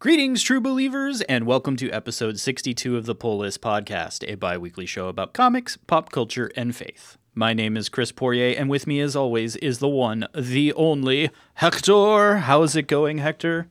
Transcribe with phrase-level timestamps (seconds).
[0.00, 4.56] Greetings, true believers, and welcome to episode 62 of the Pull List Podcast, a bi
[4.56, 7.18] weekly show about comics, pop culture, and faith.
[7.34, 11.30] My name is Chris Poirier, and with me, as always, is the one, the only
[11.54, 12.36] Hector.
[12.36, 13.66] How's it going, Hector?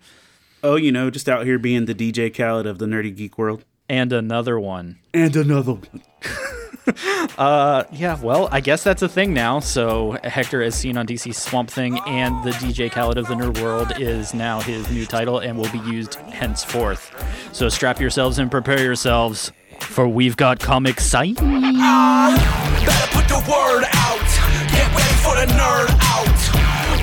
[0.62, 3.64] Oh, you know, just out here being the DJ Khaled of the nerdy geek world.
[3.88, 5.00] And another one.
[5.14, 6.04] And another one.
[7.38, 9.60] Uh, yeah, well, I guess that's a thing now.
[9.60, 13.62] So Hector, as seen on DC Swamp Thing, and the DJ Khaled of the Nerd
[13.62, 17.14] World is now his new title and will be used henceforth.
[17.52, 21.36] So strap yourselves and prepare yourselves, for we've got comic sign.
[21.36, 21.48] Better
[23.12, 24.28] put the word out.
[25.22, 26.26] For the nerd out.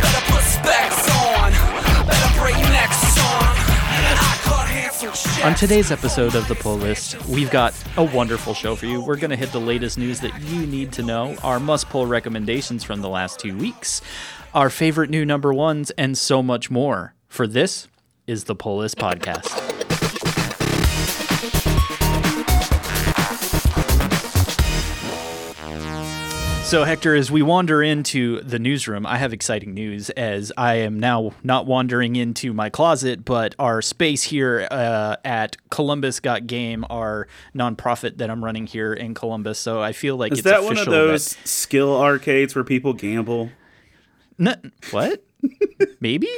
[0.02, 1.13] Better put specs on.
[5.42, 9.02] On today's episode of the Pull List, we've got a wonderful show for you.
[9.02, 12.06] We're going to hit the latest news that you need to know, our must pull
[12.06, 14.00] recommendations from the last two weeks,
[14.54, 17.14] our favorite new number ones, and so much more.
[17.28, 17.88] For this
[18.26, 19.63] is the Pull List Podcast.
[26.74, 30.98] So, Hector, as we wander into the newsroom, I have exciting news as I am
[30.98, 36.84] now not wandering into my closet, but our space here uh, at Columbus Got Game,
[36.90, 39.60] our nonprofit that I'm running here in Columbus.
[39.60, 42.92] So I feel like Is it's that one of those that- skill arcades where people
[42.92, 43.50] gamble?
[44.90, 45.22] What?
[46.00, 46.28] Maybe?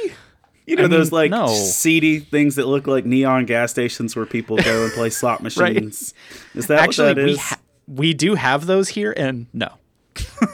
[0.67, 1.47] You know, I those like no.
[1.47, 5.73] seedy things that look like neon gas stations where people go and play slot Right.
[5.73, 6.13] machines.
[6.53, 9.69] Is that Actually, what that we ha- we do have those here, and no,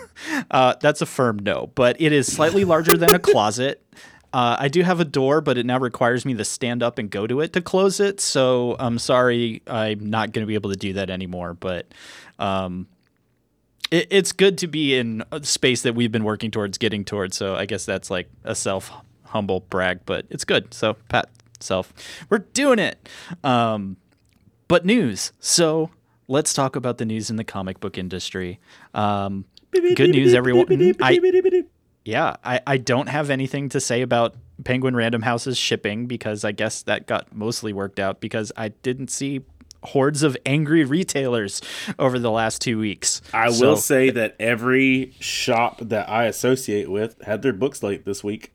[0.51, 1.71] uh, that's a firm no.
[1.75, 3.83] But it is slightly larger than a closet.
[4.33, 7.09] Uh, I do have a door, but it now requires me to stand up and
[7.09, 8.19] go to it to close it.
[8.19, 11.53] So I'm sorry, I'm not going to be able to do that anymore.
[11.53, 11.93] But
[12.39, 12.87] um,
[13.91, 17.37] it, it's good to be in a space that we've been working towards getting towards.
[17.37, 18.91] So I guess that's like a self
[19.25, 20.73] humble brag, but it's good.
[20.73, 21.93] So pat self,
[22.29, 23.07] we're doing it.
[23.43, 23.97] Um,
[24.67, 25.31] but news.
[25.39, 25.91] So
[26.27, 28.59] let's talk about the news in the comic book industry.
[28.95, 29.45] Um,
[29.95, 30.95] good news, everyone.
[31.01, 31.19] I,
[32.05, 36.51] yeah, I, I don't have anything to say about Penguin Random House's shipping because I
[36.51, 39.41] guess that got mostly worked out because I didn't see
[39.83, 41.61] hordes of angry retailers
[41.99, 43.21] over the last two weeks.
[43.33, 48.05] I So- will say that every shop that I associate with had their books late
[48.05, 48.53] this week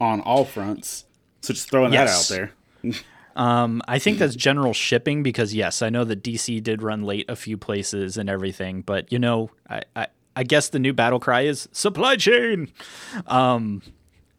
[0.00, 1.04] on all fronts.
[1.42, 2.28] So just throwing Yes.
[2.28, 2.52] that out
[2.84, 2.94] there.
[3.36, 7.26] Um, I think that's general shipping because yes, I know that DC did run late
[7.30, 11.18] a few places and everything, but you know, I, I, I guess the new battle
[11.18, 12.70] cry is supply chain.
[13.26, 13.82] Um,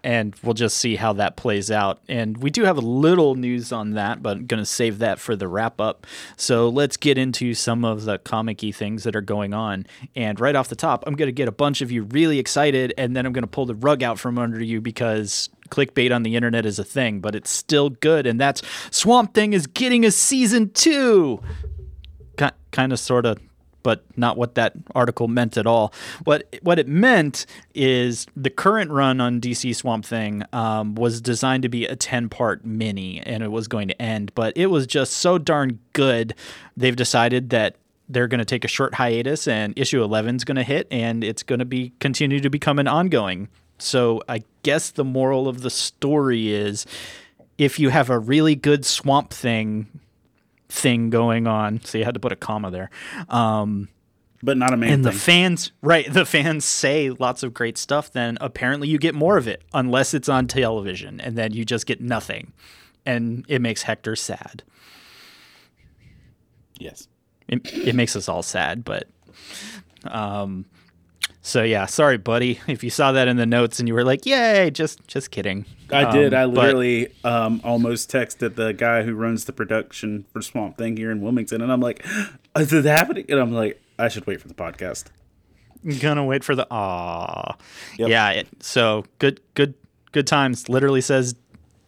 [0.02, 2.00] and we'll just see how that plays out.
[2.08, 5.20] And we do have a little news on that, but I'm going to save that
[5.20, 6.08] for the wrap up.
[6.38, 9.88] So let's get into some of the comic things that are going on.
[10.16, 12.94] And right off the top, I'm going to get a bunch of you really excited,
[12.98, 16.24] and then I'm going to pull the rug out from under you because clickbait on
[16.24, 18.26] the internet is a thing, but it's still good.
[18.26, 21.42] And that's Swamp Thing is getting a season two.
[22.72, 23.38] Kind of, sort of
[23.84, 25.94] but not what that article meant at all.
[26.24, 31.64] What what it meant is the current run on DC Swamp Thing um, was designed
[31.64, 34.32] to be a ten part mini, and it was going to end.
[34.36, 36.36] But it was just so darn good,
[36.76, 37.76] they've decided that
[38.08, 41.24] they're going to take a short hiatus, and issue eleven is going to hit, and
[41.24, 43.50] it's going to be continue to become an ongoing.
[43.78, 46.86] So I guess the moral of the story is,
[47.58, 49.88] if you have a really good Swamp Thing
[50.70, 51.82] thing going on.
[51.84, 52.90] So you had to put a comma there.
[53.28, 53.90] Um,
[54.42, 56.12] But not a man and the fans, right?
[56.12, 58.12] The fans say lots of great stuff.
[58.12, 61.86] Then apparently you get more of it, unless it's on television, and then you just
[61.86, 62.54] get nothing,
[63.06, 64.64] and it makes Hector sad.
[66.80, 67.08] yes.
[67.48, 69.08] It, it makes us all sad, but
[70.06, 70.66] um,
[71.42, 74.26] so yeah, sorry, buddy, if you saw that in the notes and you were like,
[74.26, 75.66] "Yay!" Just just kidding.
[75.92, 76.34] I did.
[76.34, 80.78] Um, I but- literally um, almost texted the guy who runs the production for Swamp
[80.78, 82.06] Thing here in Wilmington, and I'm like,
[82.58, 85.06] "Is it happening?" And I'm like, "I should wait for the podcast."
[86.02, 87.56] gonna wait for the ah
[87.98, 88.10] Yep.
[88.10, 89.76] yeah it, so good good
[90.12, 91.36] good times literally says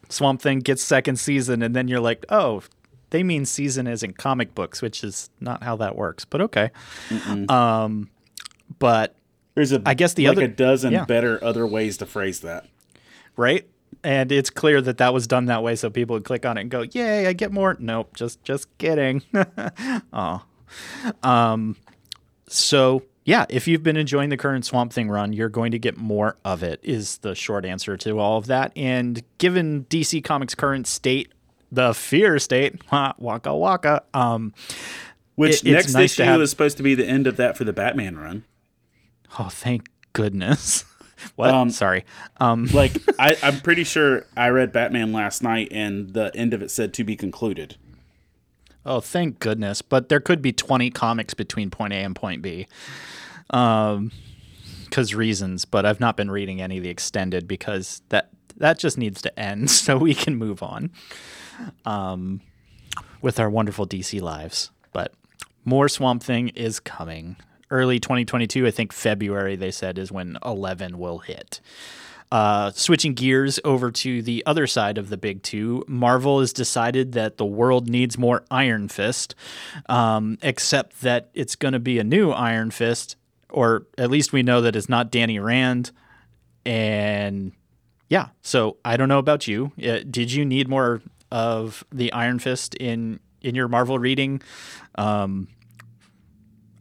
[0.08, 2.64] swamp thing gets second season and then you're like oh
[3.10, 6.70] they mean season as in comic books which is not how that works but okay
[7.50, 8.10] um
[8.80, 9.18] but
[9.56, 11.06] There's a, I guess the like other- a dozen yeah.
[11.06, 12.68] better other ways to phrase that.
[13.36, 13.68] right
[14.04, 16.62] and it's clear that that was done that way so people would click on it
[16.62, 19.22] and go yay i get more nope just just kidding
[20.14, 20.42] oh
[21.24, 21.76] um
[22.48, 25.98] so yeah if you've been enjoying the current swamp thing run you're going to get
[25.98, 30.56] more of it is the short answer to all of that and given dc comics
[30.56, 31.32] current state
[31.72, 32.82] the fear state
[33.18, 34.54] waka waka um
[35.36, 37.64] Which It- next nice issue have- is supposed to be the end of that for
[37.66, 38.44] the Batman run.
[39.40, 40.86] Oh thank goodness
[41.36, 41.52] What?
[41.52, 42.06] Um, Sorry.
[42.40, 46.62] Um, Like I, I'm pretty sure I read Batman last night, and the end of
[46.62, 47.76] it said to be concluded.
[48.86, 49.82] oh, thank goodness.
[49.82, 52.68] But there could be 20 comics between point A and point B.
[53.52, 54.12] Um,
[54.86, 55.66] because reasons.
[55.66, 59.40] But I've not been reading any of the extended because that that just needs to
[59.40, 60.90] end so we can move on.
[61.86, 62.42] Um,
[63.22, 64.72] with our wonderful DC lives.
[64.92, 65.14] But
[65.64, 67.36] more Swamp Thing is coming.
[67.72, 71.62] Early 2022, I think February, they said, is when 11 will hit.
[72.32, 77.12] Uh, switching gears over to the other side of the big two, Marvel has decided
[77.12, 79.36] that the world needs more Iron Fist,
[79.90, 83.18] um, except that it's going to be a new Iron Fist,
[83.50, 85.92] or at least we know that it's not Danny Rand.
[86.66, 87.52] And
[88.10, 89.74] yeah, so I don't know about you.
[89.78, 91.02] Uh, did you need more
[91.32, 94.42] of the Iron Fist in in your Marvel reading?
[94.96, 95.50] Um,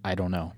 [0.05, 0.53] I don't know.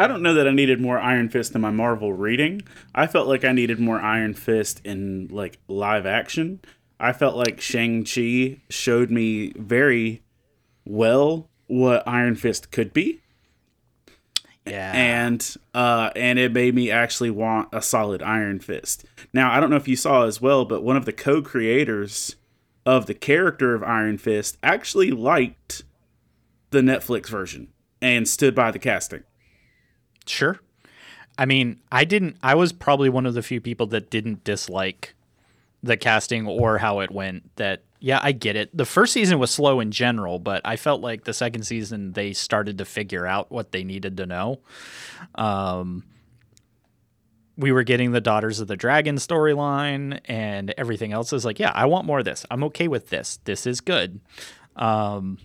[0.00, 2.62] I don't know that I needed more Iron Fist in my Marvel reading.
[2.94, 6.60] I felt like I needed more Iron Fist in like live action.
[6.98, 10.22] I felt like Shang-Chi showed me very
[10.86, 13.20] well what Iron Fist could be.
[14.66, 19.04] Yeah, and uh, and it made me actually want a solid Iron Fist.
[19.34, 22.36] Now I don't know if you saw as well, but one of the co-creators
[22.86, 25.82] of the character of Iron Fist actually liked
[26.70, 27.68] the Netflix version
[28.00, 29.24] and stood by the casting.
[30.30, 30.60] Sure.
[31.36, 32.36] I mean, I didn't.
[32.42, 35.14] I was probably one of the few people that didn't dislike
[35.82, 37.56] the casting or how it went.
[37.56, 38.74] That yeah, I get it.
[38.76, 42.32] The first season was slow in general, but I felt like the second season they
[42.32, 44.60] started to figure out what they needed to know.
[45.34, 46.04] Um,
[47.56, 51.32] we were getting the Daughters of the Dragon storyline and everything else.
[51.32, 52.46] Is like, yeah, I want more of this.
[52.50, 53.38] I'm okay with this.
[53.44, 54.20] This is good.
[54.76, 55.38] Um,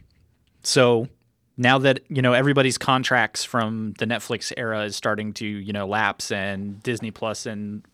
[0.64, 1.08] so
[1.58, 5.88] now that you know everybody's contracts from the Netflix era is starting to you know
[5.88, 7.86] lapse and Disney Plus and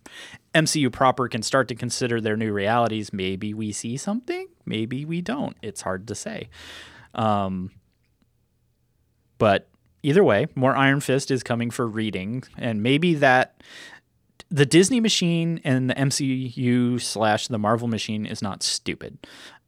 [0.55, 5.21] MCU proper can start to consider their new realities, maybe we see something, maybe we
[5.21, 5.55] don't.
[5.61, 6.49] It's hard to say.
[7.13, 7.71] Um,
[9.37, 9.69] but
[10.03, 13.61] either way, more Iron Fist is coming for reading, and maybe that
[14.49, 19.17] the Disney machine and the MCU slash the Marvel machine is not stupid.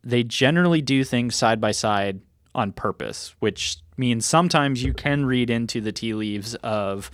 [0.03, 2.19] They generally do things side by side
[2.55, 7.09] on purpose, which means sometimes you can read into the tea leaves of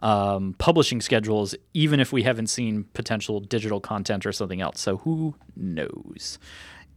[0.00, 4.80] um, publishing schedules, even if we haven't seen potential digital content or something else.
[4.80, 6.38] So who knows?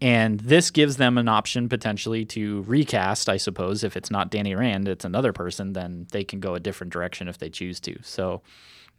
[0.02, 3.84] And this gives them an option potentially to recast, I suppose.
[3.84, 7.28] If it's not Danny Rand, it's another person, then they can go a different direction
[7.28, 7.98] if they choose to.
[8.02, 8.42] So,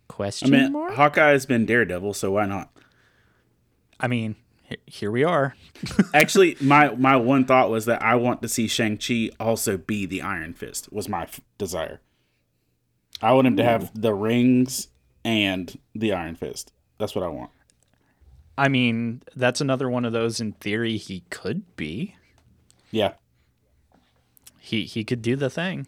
[0.08, 0.94] question I mean, mark?
[0.94, 2.70] Hawkeye has been Daredevil, so why not?
[4.00, 4.36] I mean,
[4.86, 5.54] here we are.
[6.14, 10.06] Actually, my my one thought was that I want to see Shang Chi also be
[10.06, 10.92] the Iron Fist.
[10.92, 12.00] Was my f- desire.
[13.22, 14.88] I want him to have the rings
[15.24, 16.72] and the Iron Fist.
[16.98, 17.50] That's what I want.
[18.58, 22.16] I mean, that's another one of those in theory he could be.
[22.90, 23.14] Yeah,
[24.58, 25.86] he he could do the thing.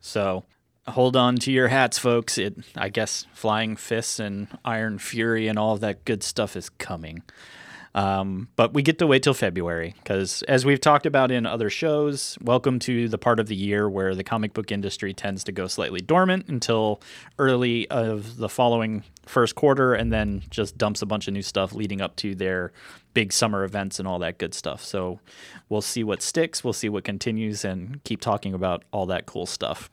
[0.00, 0.44] So
[0.86, 2.38] hold on to your hats, folks.
[2.38, 7.22] It I guess flying fists and iron fury and all that good stuff is coming.
[7.94, 11.70] Um, but we get to wait till February because, as we've talked about in other
[11.70, 15.52] shows, welcome to the part of the year where the comic book industry tends to
[15.52, 17.00] go slightly dormant until
[17.38, 21.72] early of the following first quarter, and then just dumps a bunch of new stuff
[21.72, 22.72] leading up to their
[23.14, 24.84] big summer events and all that good stuff.
[24.84, 25.20] So
[25.68, 29.46] we'll see what sticks, we'll see what continues, and keep talking about all that cool
[29.46, 29.90] stuff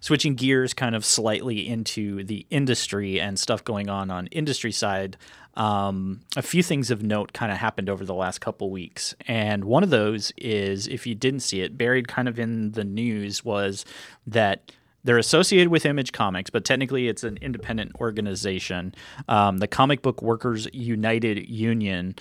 [0.00, 5.16] switching gears kind of slightly into the industry and stuff going on on industry side
[5.58, 9.64] um, a few things of note kind of happened over the last couple weeks and
[9.64, 13.44] one of those is if you didn't see it buried kind of in the news
[13.44, 13.84] was
[14.26, 14.72] that
[15.04, 18.94] they're associated with Image Comics, but technically it's an independent organization.
[19.28, 22.16] Um, the Comic Book Workers United Union.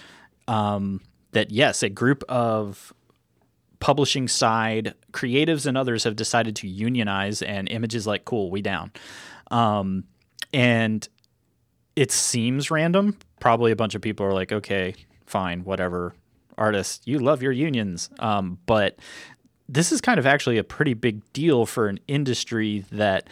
[0.48, 1.02] Um,
[1.32, 2.94] that yes, a group of
[3.80, 8.62] publishing side creatives and others have decided to unionize and Image is like cool we
[8.62, 8.92] down
[9.52, 10.04] um,
[10.54, 11.08] and
[11.98, 13.18] it seems random.
[13.40, 14.94] Probably a bunch of people are like okay
[15.26, 16.14] fine whatever.
[16.58, 18.10] Artists you love your unions.
[18.20, 18.98] Um, but
[19.68, 23.28] this is kind of actually a pretty big deal for an industry that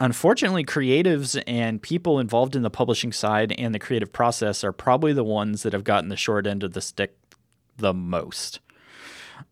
[0.00, 5.12] unfortunately creatives and people involved in the publishing side and the creative process are probably
[5.12, 7.14] the ones that have gotten the short end of the stick
[7.76, 8.58] the most.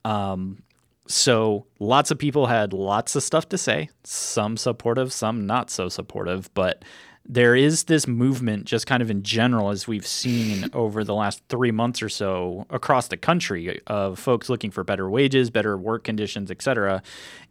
[0.05, 0.63] Um,
[1.07, 5.89] so lots of people had lots of stuff to say, some supportive, some not so
[5.89, 6.85] supportive, but
[7.29, 11.43] there is this movement just kind of in general as we've seen over the last
[11.49, 16.05] 3 months or so across the country of folks looking for better wages, better work
[16.05, 17.03] conditions, etc.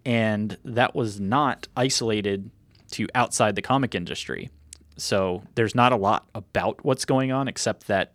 [0.05, 2.49] And that was not isolated
[2.91, 4.49] to outside the comic industry.
[4.97, 8.13] So there's not a lot about what's going on except that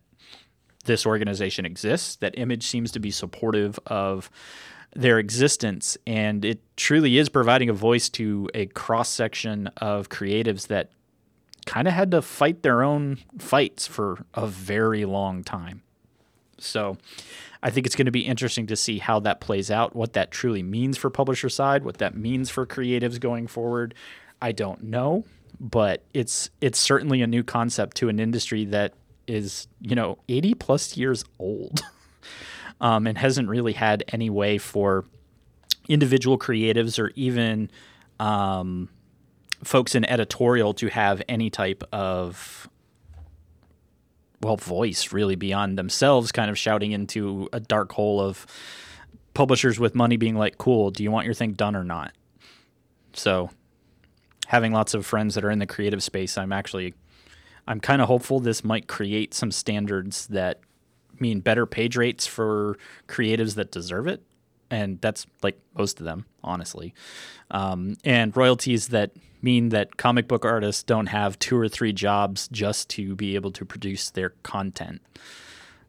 [0.86, 4.30] this organization exists, that Image seems to be supportive of
[4.96, 10.68] their existence, and it truly is providing a voice to a cross section of creatives
[10.68, 10.90] that
[11.70, 15.82] kind of had to fight their own fights for a very long time.
[16.58, 16.98] So
[17.62, 20.32] I think it's going to be interesting to see how that plays out, what that
[20.32, 23.94] truly means for publisher side, what that means for creatives going forward.
[24.42, 25.24] I don't know,
[25.60, 28.94] but it's it's certainly a new concept to an industry that
[29.28, 31.82] is, you know, 80 plus years old.
[32.80, 35.04] um, and hasn't really had any way for
[35.88, 37.70] individual creatives or even
[38.18, 38.88] um,
[39.62, 42.68] folks in editorial to have any type of
[44.40, 48.46] well voice really beyond themselves kind of shouting into a dark hole of
[49.34, 52.12] publishers with money being like cool do you want your thing done or not?
[53.12, 53.50] So
[54.46, 56.94] having lots of friends that are in the creative space i'm actually
[57.68, 60.58] i'm kind of hopeful this might create some standards that
[61.20, 62.76] mean better page rates for
[63.06, 64.22] creatives that deserve it
[64.70, 66.94] and that's like most of them honestly.
[67.50, 69.12] Um, and royalties that
[69.42, 73.50] mean that comic book artists don't have two or three jobs just to be able
[73.52, 75.00] to produce their content.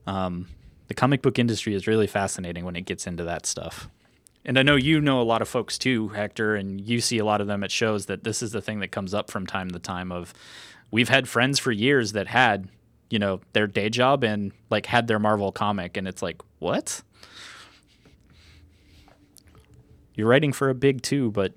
[0.07, 0.47] Um,
[0.87, 3.89] the comic book industry is really fascinating when it gets into that stuff.
[4.43, 7.25] And I know you know a lot of folks too, Hector, and you see a
[7.25, 9.69] lot of them at shows that this is the thing that comes up from time
[9.71, 10.33] to time of
[10.89, 12.67] we've had friends for years that had,
[13.09, 17.03] you know, their day job and like had their Marvel comic and it's like, "What?"
[20.15, 21.53] You're writing for a big two, but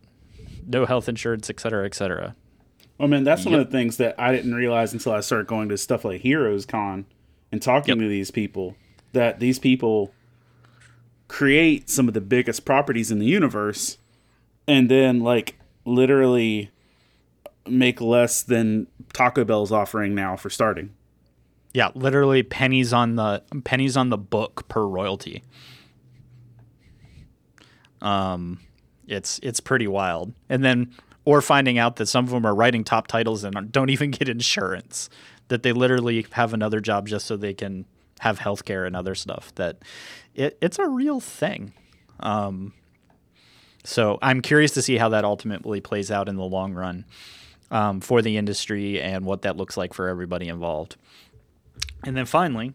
[0.66, 2.34] no health insurance, et cetera, et cetera.
[2.98, 3.52] Well, man, that's yep.
[3.52, 6.20] one of the things that I didn't realize until I started going to stuff like
[6.20, 7.06] Heroes Con
[7.50, 8.04] and talking yep.
[8.04, 8.76] to these people.
[9.12, 10.12] That these people
[11.28, 13.98] create some of the biggest properties in the universe,
[14.66, 16.70] and then like literally
[17.66, 20.94] make less than Taco Bell's offering now for starting.
[21.72, 25.42] Yeah, literally pennies on the pennies on the book per royalty.
[28.00, 28.60] Um,
[29.06, 30.32] it's it's pretty wild.
[30.48, 30.92] And then
[31.24, 34.28] or finding out that some of them are writing top titles and don't even get
[34.28, 35.08] insurance,
[35.48, 37.86] that they literally have another job just so they can
[38.20, 39.54] have healthcare and other stuff.
[39.54, 39.78] That
[40.34, 41.72] it, it's a real thing.
[42.20, 42.72] Um,
[43.84, 47.04] so I'm curious to see how that ultimately plays out in the long run
[47.70, 50.96] um, for the industry and what that looks like for everybody involved.
[52.04, 52.72] And then finally,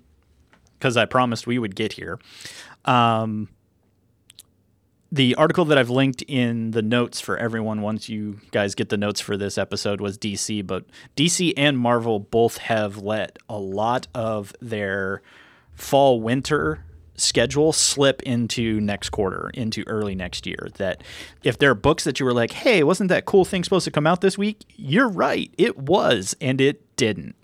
[0.77, 2.19] because I promised we would get here,
[2.85, 3.49] um,
[5.11, 8.97] the article that I've linked in the notes for everyone once you guys get the
[8.97, 10.85] notes for this episode was DC, but
[11.15, 15.21] DC and Marvel both have let a lot of their
[15.73, 16.85] fall winter
[17.15, 20.69] schedule slip into next quarter, into early next year.
[20.77, 21.03] That
[21.43, 23.91] if there are books that you were like, hey, wasn't that cool thing supposed to
[23.91, 24.63] come out this week?
[24.75, 27.35] You're right, it was, and it didn't.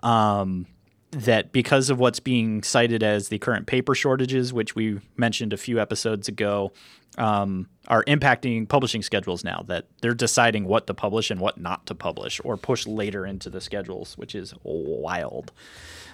[0.00, 0.66] Um,
[1.12, 5.56] that because of what's being cited as the current paper shortages, which we mentioned a
[5.56, 6.72] few episodes ago,
[7.18, 9.64] um, are impacting publishing schedules now.
[9.66, 13.50] That they're deciding what to publish and what not to publish, or push later into
[13.50, 15.52] the schedules, which is wild.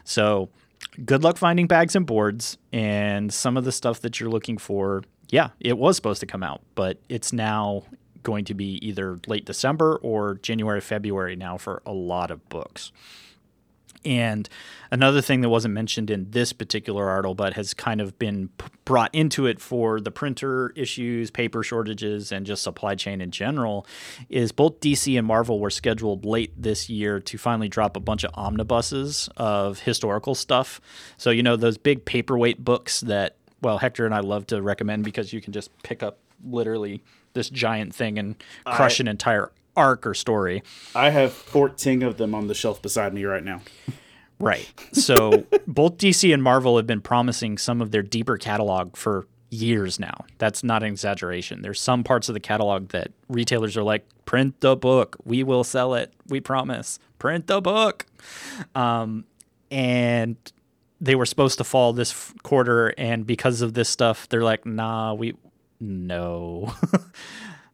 [0.04, 0.48] So,
[1.04, 5.02] good luck finding bags and boards and some of the stuff that you're looking for.
[5.28, 7.82] Yeah, it was supposed to come out, but it's now
[8.22, 12.92] going to be either late December or January, February now for a lot of books.
[14.06, 14.48] And
[14.92, 18.68] another thing that wasn't mentioned in this particular article, but has kind of been p-
[18.84, 23.84] brought into it for the printer issues, paper shortages, and just supply chain in general,
[24.28, 28.22] is both DC and Marvel were scheduled late this year to finally drop a bunch
[28.22, 30.80] of omnibuses of historical stuff.
[31.16, 35.02] So, you know, those big paperweight books that, well, Hector and I love to recommend
[35.04, 39.50] because you can just pick up literally this giant thing and crush I, an entire
[39.76, 40.62] arc or story.
[40.94, 43.60] I have 14 of them on the shelf beside me right now.
[44.38, 44.70] Right.
[44.92, 50.00] So both DC and Marvel have been promising some of their deeper catalog for years
[50.00, 50.24] now.
[50.38, 51.62] That's not an exaggeration.
[51.62, 55.16] There's some parts of the catalog that retailers are like, print the book.
[55.24, 56.12] We will sell it.
[56.28, 56.98] We promise.
[57.18, 58.06] Print the book.
[58.74, 59.24] Um,
[59.70, 60.36] and
[61.00, 62.88] they were supposed to fall this f- quarter.
[62.98, 65.34] And because of this stuff, they're like, nah, we,
[65.80, 66.74] no.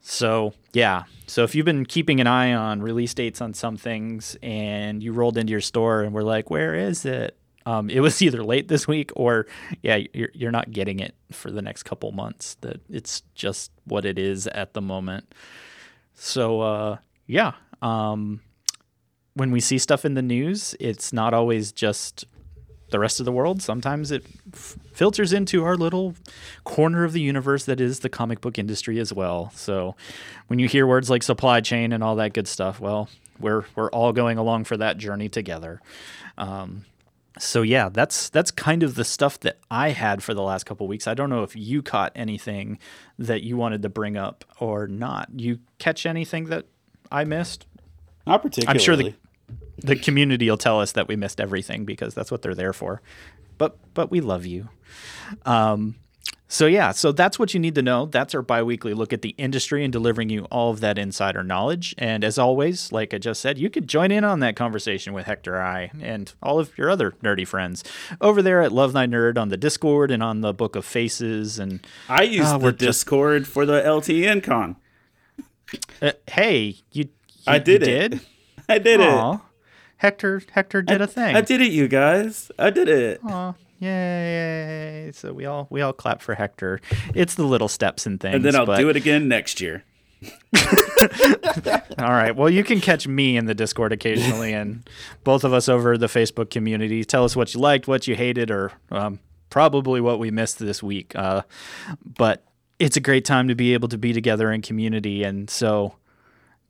[0.03, 1.05] So, yeah.
[1.33, 5.15] So, if you've been keeping an eye on release dates on some things and you
[5.15, 7.39] rolled into your store and were like, where is it?
[7.65, 9.47] Um, it was either late this week or,
[9.83, 12.59] yeah, you're, you're not getting it for the next couple months.
[12.61, 15.35] That it's just what it is at the moment.
[16.13, 16.97] So, uh,
[17.27, 17.53] yeah.
[17.81, 18.43] Um,
[19.33, 22.27] when we see stuff in the news, it's not always just
[22.93, 23.61] the rest of the world.
[23.61, 26.15] Sometimes it f- filters into our little
[26.65, 29.51] corner of the universe that is the comic book industry as well.
[29.55, 29.97] So
[30.47, 33.09] when you hear words like supply chain and all that good stuff, well,
[33.41, 35.81] we're we're all going along for that journey together.
[36.39, 36.85] Um,
[37.39, 40.87] so yeah, that's that's kind of the stuff that I had for the last couple
[40.87, 41.07] weeks.
[41.07, 42.79] I don't know if you caught anything
[43.19, 45.29] that you wanted to bring up or not.
[45.35, 46.67] You catch anything that
[47.11, 47.67] I missed?
[48.27, 48.79] Not particularly.
[48.79, 49.15] I'm sure the
[49.79, 53.01] the community will tell us that we missed everything because that's what they're there for.
[53.59, 54.69] But but we love you.
[55.47, 55.97] Um,
[56.49, 58.05] so yeah, so that's what you need to know.
[58.05, 61.95] That's our biweekly look at the industry and delivering you all of that insider knowledge.
[61.97, 65.25] And as always, like I just said, you could join in on that conversation with
[65.25, 67.83] Hector I and all of your other nerdy friends
[68.21, 71.59] over there at Love Thy Nerd on the Discord and on the Book of Faces.
[71.59, 74.77] And I used Ah, the just- Discord for the LTN con.
[76.03, 77.09] uh, hey, you, you
[77.47, 78.09] I did you it.
[78.11, 78.21] Did?
[78.69, 79.39] I did Aw.
[80.03, 81.37] Hector Hector did a thing.
[81.37, 82.51] I did it, you guys.
[82.59, 83.21] I did it.
[83.25, 85.13] Aw, yay!
[85.15, 86.81] So we all we all clap for Hector.
[87.15, 88.35] It's the little steps and things.
[88.35, 89.85] And then I'll but- do it again next year.
[91.99, 92.35] All right.
[92.35, 94.89] Well, you can catch me in the Discord occasionally, and
[95.25, 97.05] both of us over the Facebook community.
[97.05, 99.19] Tell us what you liked, what you hated, or um,
[99.51, 101.13] probably what we missed this week.
[101.17, 101.43] Uh,
[102.05, 102.45] but
[102.79, 105.95] it's a great time to be able to be together in community, and so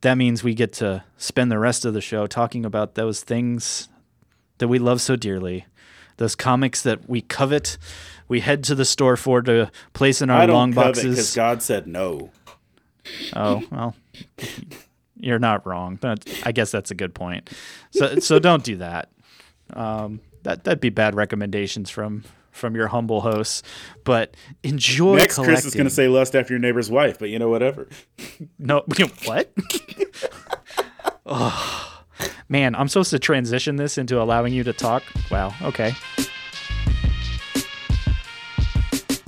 [0.02, 3.88] that means we get to spend the rest of the show talking about those things
[4.58, 5.66] that we love so dearly,
[6.18, 7.78] those comics that we covet.
[8.28, 11.16] We head to the store for to place in our I don't long boxes.
[11.16, 12.30] because God said no.
[13.34, 13.96] Oh well,
[15.16, 17.50] you're not wrong, but I guess that's a good point.
[17.90, 19.10] So so don't do that.
[19.72, 23.62] Um, that that'd be bad recommendations from from your humble hosts.
[24.04, 25.16] But enjoy.
[25.16, 27.88] Next, Chris is going to say lust after your neighbor's wife, but you know, whatever.
[28.58, 28.84] no.
[29.24, 29.52] What?
[31.26, 32.04] oh,
[32.48, 35.02] man, I'm supposed to transition this into allowing you to talk.
[35.30, 35.54] Wow.
[35.62, 35.94] Okay.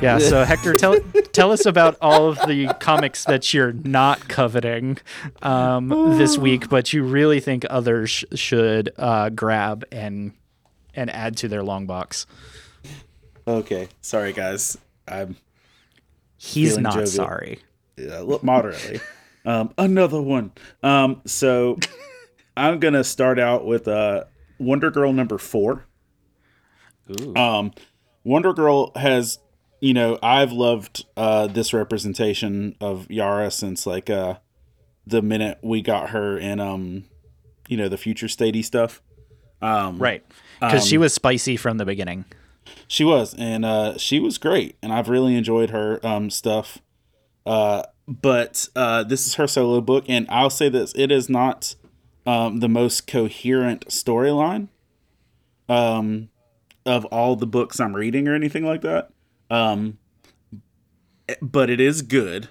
[0.00, 0.18] Yeah.
[0.18, 0.98] So Hector, tell
[1.32, 4.98] tell us about all of the comics that you're not coveting
[5.42, 10.32] um, this week, but you really think others sh- should uh, grab and
[10.94, 12.26] and add to their long box.
[13.46, 13.88] Okay.
[14.00, 14.78] Sorry, guys.
[15.06, 15.36] I'm
[16.36, 17.06] He's not jovial.
[17.06, 17.58] sorry.
[17.98, 19.00] look moderately.
[19.44, 20.52] um, another one.
[20.82, 21.78] Um, so
[22.56, 24.24] I'm going to start out with uh,
[24.58, 25.84] Wonder Girl number four.
[27.20, 27.34] Ooh.
[27.36, 27.72] Um,
[28.24, 29.38] Wonder Girl has,
[29.80, 34.36] you know, I've loved uh, this representation of Yara since like uh,
[35.06, 37.04] the minute we got her in, um,
[37.68, 39.02] you know, the future statey stuff.
[39.62, 40.24] Um, right.
[40.60, 42.26] Because she um, was spicy from the beginning.
[42.86, 46.78] She was, and uh, she was great, and I've really enjoyed her um, stuff.
[47.46, 51.74] Uh, but uh, this is her solo book, and I'll say this: it is not
[52.26, 54.68] um, the most coherent storyline
[55.68, 56.28] um,
[56.84, 59.10] of all the books I'm reading or anything like that.
[59.50, 59.98] Um,
[61.42, 62.48] but it is good.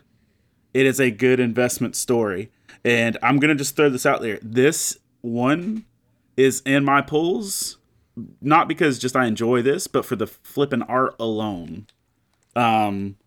[0.73, 2.51] It is a good investment story,
[2.85, 4.39] and I'm gonna just throw this out there.
[4.41, 5.85] This one
[6.37, 7.79] is in my pulls
[8.41, 11.87] not because just I enjoy this, but for the flippin' art alone.
[12.55, 13.17] Um,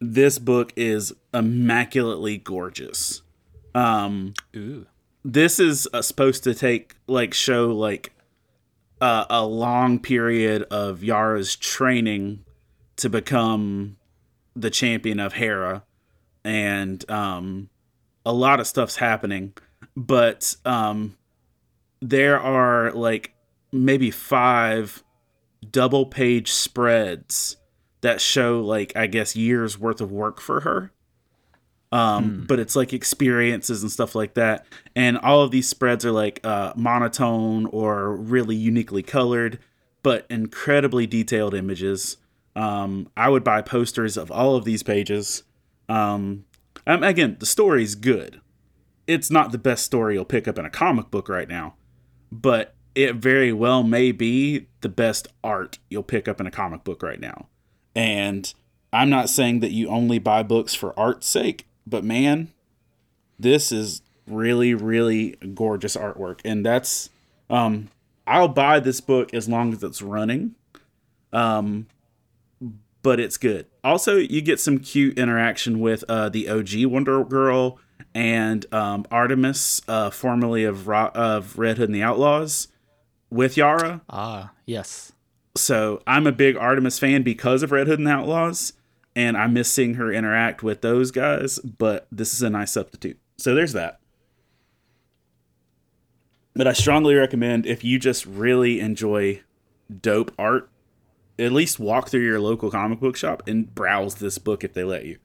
[0.00, 3.22] this book is immaculately gorgeous.
[3.74, 4.86] Um, Ooh.
[5.24, 8.12] this is uh, supposed to take like show like
[9.00, 12.44] uh, a long period of Yara's training
[12.98, 13.96] to become
[14.54, 15.84] the champion of Hera,
[16.44, 17.70] and um,
[18.24, 19.54] a lot of stuff's happening,
[19.96, 21.16] but um,
[22.00, 23.34] there are like
[23.72, 25.02] maybe five
[25.70, 27.56] double page spreads
[28.00, 30.92] that show like I guess years worth of work for her.
[31.90, 34.66] Um, but it's like experiences and stuff like that.
[34.94, 39.58] And all of these spreads are like uh, monotone or really uniquely colored,
[40.02, 42.18] but incredibly detailed images.
[42.56, 45.44] Um, I would buy posters of all of these pages.
[45.88, 46.44] Um,
[46.86, 48.40] um, again, the story's good.
[49.06, 51.74] It's not the best story you'll pick up in a comic book right now,
[52.30, 56.84] but it very well may be the best art you'll pick up in a comic
[56.84, 57.46] book right now.
[57.94, 58.52] And
[58.92, 62.52] I'm not saying that you only buy books for art's sake, but man,
[63.38, 66.40] this is really, really gorgeous artwork.
[66.44, 67.10] And that's,
[67.48, 67.88] um,
[68.26, 70.54] I'll buy this book as long as it's running.
[71.32, 71.86] Um,
[73.02, 73.66] but it's good.
[73.84, 77.78] Also, you get some cute interaction with uh, the OG Wonder Girl
[78.14, 82.68] and um, Artemis, uh, formerly of Ro- of Red Hood and the Outlaws
[83.30, 84.02] with Yara.
[84.08, 85.12] Ah, yes.
[85.56, 88.72] So I'm a big Artemis fan because of Red Hood and the Outlaws,
[89.16, 91.58] and I miss seeing her interact with those guys.
[91.58, 93.18] But this is a nice substitute.
[93.36, 94.00] So there's that.
[96.54, 99.42] But I strongly recommend if you just really enjoy
[100.00, 100.68] dope art,
[101.38, 104.84] at least walk through your local comic book shop and browse this book if they
[104.84, 105.18] let you.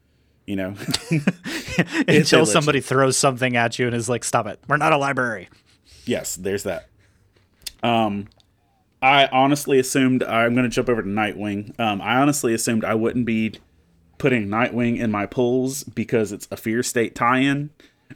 [0.46, 0.74] You know,
[2.08, 4.60] Until somebody throws something at you and is like, "Stop it!
[4.68, 5.48] We're not a library."
[6.04, 6.86] yes, there's that.
[7.82, 8.28] Um,
[9.00, 11.78] I honestly assumed I'm going to jump over to Nightwing.
[11.80, 13.54] Um, I honestly assumed I wouldn't be
[14.18, 17.70] putting Nightwing in my pulls because it's a Fear State tie-in,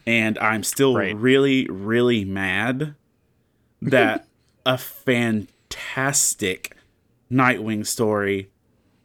[0.06, 1.16] and I'm still Right.
[1.16, 2.94] really, really mad
[3.82, 4.26] that
[4.66, 6.76] a fantastic
[7.30, 8.50] Nightwing story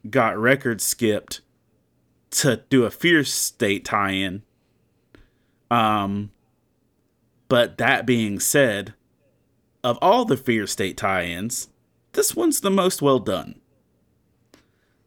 [0.08, 1.40] got record skipped
[2.30, 4.42] to do a Fear State tie-in.
[5.70, 6.30] Um,
[7.48, 8.94] but that being said,
[9.82, 11.68] of all the Fear State tie-ins,
[12.12, 13.60] this one's the most well done.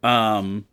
[0.03, 0.65] Um,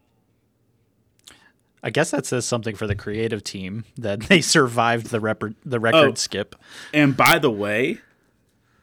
[1.83, 5.81] I guess that says something for the creative team that they survived the rep- the
[5.81, 6.15] record Oh.
[6.15, 6.55] skip.
[6.93, 8.01] and by the way,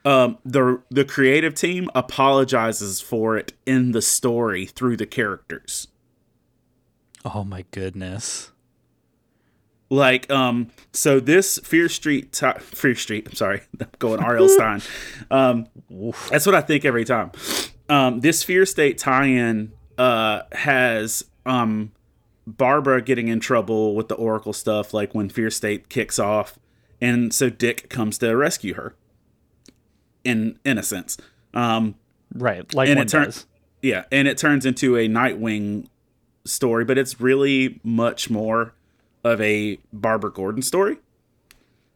[0.06, 5.88] um, the the creative team apologizes for it in the story through the characters.
[7.24, 8.52] Oh my goodness.
[9.90, 13.28] Like, um, so this Fear Street, ti- Fear Street.
[13.28, 14.48] I'm sorry, I'm going R.L.
[14.48, 14.82] Stine.
[15.30, 15.68] Um,
[16.30, 17.32] that's what I think every time.
[17.88, 21.92] Um, this Fear State tie-in uh has um
[22.48, 26.58] Barbara getting in trouble with the Oracle stuff, like when Fear State kicks off,
[27.00, 28.96] and so Dick comes to rescue her.
[30.24, 31.18] In in a sense,
[31.54, 31.96] um,
[32.34, 33.46] Right, like And it turn- does.
[33.82, 35.88] yeah, and it turns into a Nightwing
[36.46, 38.74] story, but it's really much more
[39.24, 40.98] of a Barbara Gordon story.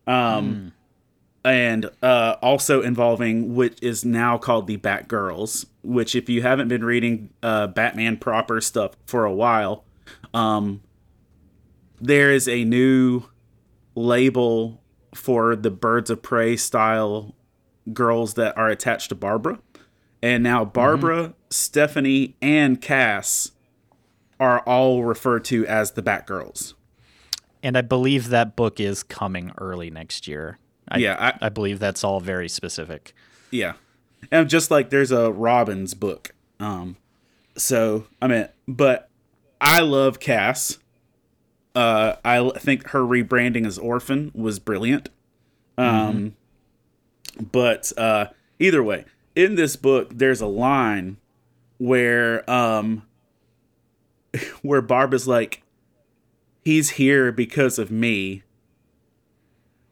[0.07, 0.73] Um,
[1.43, 6.83] and uh, also involving which is now called the Batgirls, which, if you haven't been
[6.83, 9.83] reading uh, Batman proper stuff for a while,
[10.33, 10.81] um,
[12.01, 13.23] there is a new
[13.95, 14.81] label
[15.13, 17.33] for the Birds of Prey style
[17.93, 19.59] girls that are attached to Barbara.
[20.21, 23.51] And now Barbara, Stephanie, and Cass
[24.39, 26.73] are all referred to as the Batgirls.
[27.61, 30.57] And I believe that book is coming early next year.
[30.89, 33.13] I, Yeah, I- I believe that's all very specific.
[33.51, 33.73] Yeah.
[34.31, 36.31] And just like there's a Robins book.
[36.59, 36.97] Um
[37.57, 39.09] so I mean but
[39.61, 40.79] I love Cass.
[41.75, 45.09] Uh I think her rebranding as Orphan was brilliant.
[45.77, 46.35] Um
[47.51, 48.27] but uh
[48.59, 51.17] either way, in this book there's a line
[51.77, 53.03] where um
[54.61, 55.63] where Barb is like
[56.63, 58.43] he's here because of me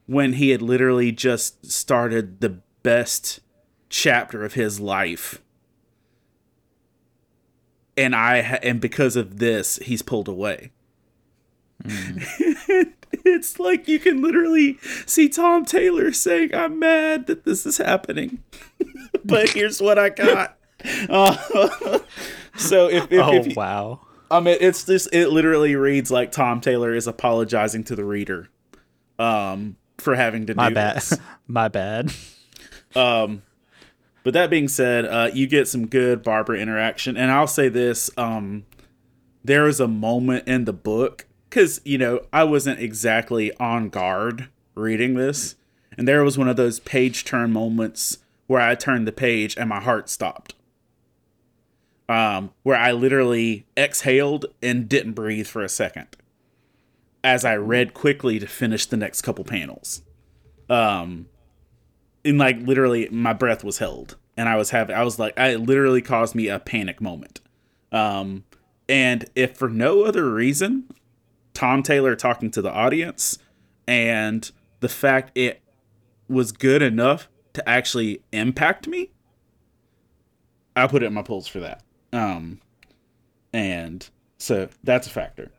[0.06, 3.40] when he had literally just started the best
[3.90, 5.42] chapter of his life.
[7.96, 10.72] And i ha- and because of this he's pulled away
[13.26, 18.44] it's like you can literally see tom taylor saying i'm mad that this is happening
[19.26, 20.58] but here's what i got
[21.10, 22.00] Uh,
[22.58, 24.02] so if, if, Oh if you- wow.
[24.30, 28.50] I mean, it's just it literally reads like Tom Taylor is apologizing to the reader,
[29.20, 30.96] um, for having to My do bad.
[30.98, 31.14] this.
[31.48, 32.12] My bad.
[32.96, 38.10] But that being said, uh, you get some good Barbara interaction, and I'll say this:
[38.18, 38.66] um,
[39.44, 44.50] there was a moment in the book because you know I wasn't exactly on guard
[44.74, 45.56] reading this,
[45.96, 49.70] and there was one of those page turn moments where I turned the page and
[49.70, 50.56] my heart stopped.
[52.10, 56.08] Um, where I literally exhaled and didn't breathe for a second
[57.24, 60.02] as I read quickly to finish the next couple panels.
[60.70, 61.28] Um,
[62.26, 65.56] and like literally my breath was held and i was having i was like i
[65.56, 67.42] literally caused me a panic moment
[67.92, 68.44] um
[68.88, 70.86] and if for no other reason
[71.54, 73.38] tom taylor talking to the audience
[73.88, 75.62] and the fact it
[76.28, 79.12] was good enough to actually impact me
[80.76, 82.60] i put it in my pulls for that um
[83.52, 85.52] and so that's a factor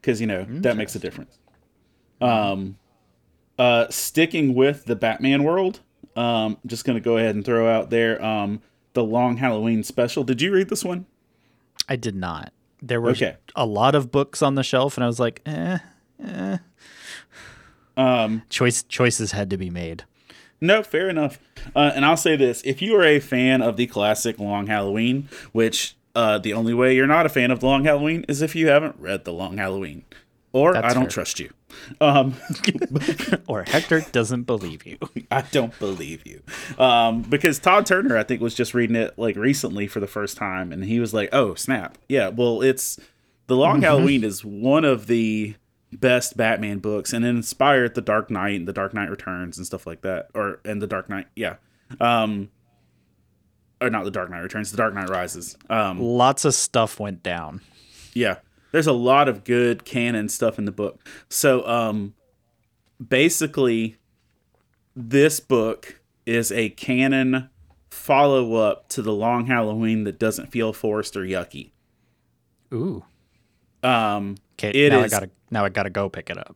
[0.00, 1.38] because you know that makes a difference
[2.20, 2.76] um
[3.58, 5.80] uh, sticking with the Batman world,
[6.14, 8.60] um, just gonna go ahead and throw out there um,
[8.92, 10.24] the Long Halloween special.
[10.24, 11.06] Did you read this one?
[11.88, 12.52] I did not.
[12.86, 13.36] There were Okay.
[13.56, 15.78] a lot of books on the shelf, and I was like, eh,
[17.96, 20.04] Um, choice choices had to be made.
[20.60, 21.38] no, fair enough.
[21.74, 25.28] Uh, and I'll say this: if you are a fan of the classic Long Halloween,
[25.52, 28.54] which uh, the only way you're not a fan of the Long Halloween is if
[28.54, 30.04] you haven't read the Long Halloween,
[30.56, 31.10] or That's I don't fair.
[31.10, 31.52] trust you.
[32.00, 32.34] Um,
[33.46, 34.96] or Hector doesn't believe you.
[35.30, 36.40] I don't believe you.
[36.82, 40.38] Um, because Todd Turner, I think, was just reading it like recently for the first
[40.38, 41.98] time, and he was like, "Oh, snap!
[42.08, 42.98] Yeah, well, it's
[43.48, 45.56] the Long Halloween is one of the
[45.92, 49.66] best Batman books, and it inspired the Dark Knight and the Dark Knight Returns and
[49.66, 51.56] stuff like that, or and the Dark Knight, yeah,
[52.00, 52.48] um,
[53.82, 55.58] or not the Dark Knight Returns, the Dark Knight Rises.
[55.68, 57.60] Um, Lots of stuff went down.
[58.14, 58.36] yeah.
[58.76, 61.00] There's a lot of good canon stuff in the book.
[61.30, 62.12] So um
[63.08, 63.96] basically
[64.94, 67.48] this book is a canon
[67.88, 71.70] follow up to the long Halloween that doesn't feel forced or yucky.
[72.74, 73.02] Ooh.
[73.82, 76.54] Um Okay, It now is- I gotta now I gotta go pick it up.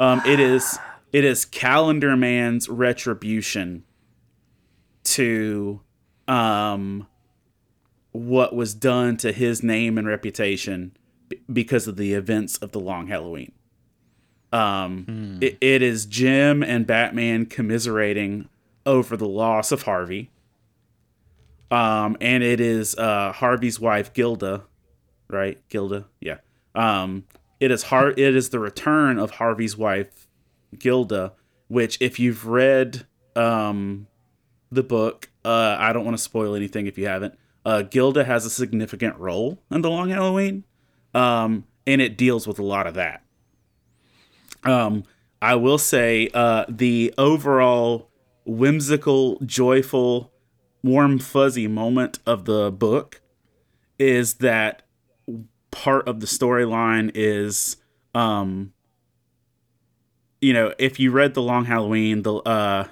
[0.00, 0.76] um it is
[1.12, 3.84] it is Calendar Man's retribution
[5.04, 5.80] to
[6.26, 7.06] um
[8.10, 10.96] what was done to his name and reputation
[11.28, 13.52] b- because of the events of the long Halloween.
[14.52, 18.48] Um, it, it is Jim and Batman commiserating
[18.86, 20.30] over the loss of Harvey.
[21.70, 24.62] Um, and it is uh, Harvey's wife Gilda,
[25.28, 25.60] right?
[25.68, 26.38] Gilda, yeah.
[26.74, 27.24] Um,
[27.58, 30.28] it is Har- It is the return of Harvey's wife
[30.78, 31.32] Gilda,
[31.68, 34.06] which if you've read um,
[34.70, 37.34] the book, uh, I don't want to spoil anything if you haven't.
[37.64, 40.62] Uh, Gilda has a significant role in the Long Halloween,
[41.14, 43.22] um, and it deals with a lot of that.
[44.64, 45.04] Um,
[45.40, 48.10] I will say uh, the overall
[48.44, 50.32] whimsical, joyful,
[50.82, 53.20] warm, fuzzy moment of the book
[53.98, 54.82] is that
[55.70, 57.76] part of the storyline is,
[58.14, 58.72] um,
[60.40, 62.88] you know, if you read the Long Halloween, the uh,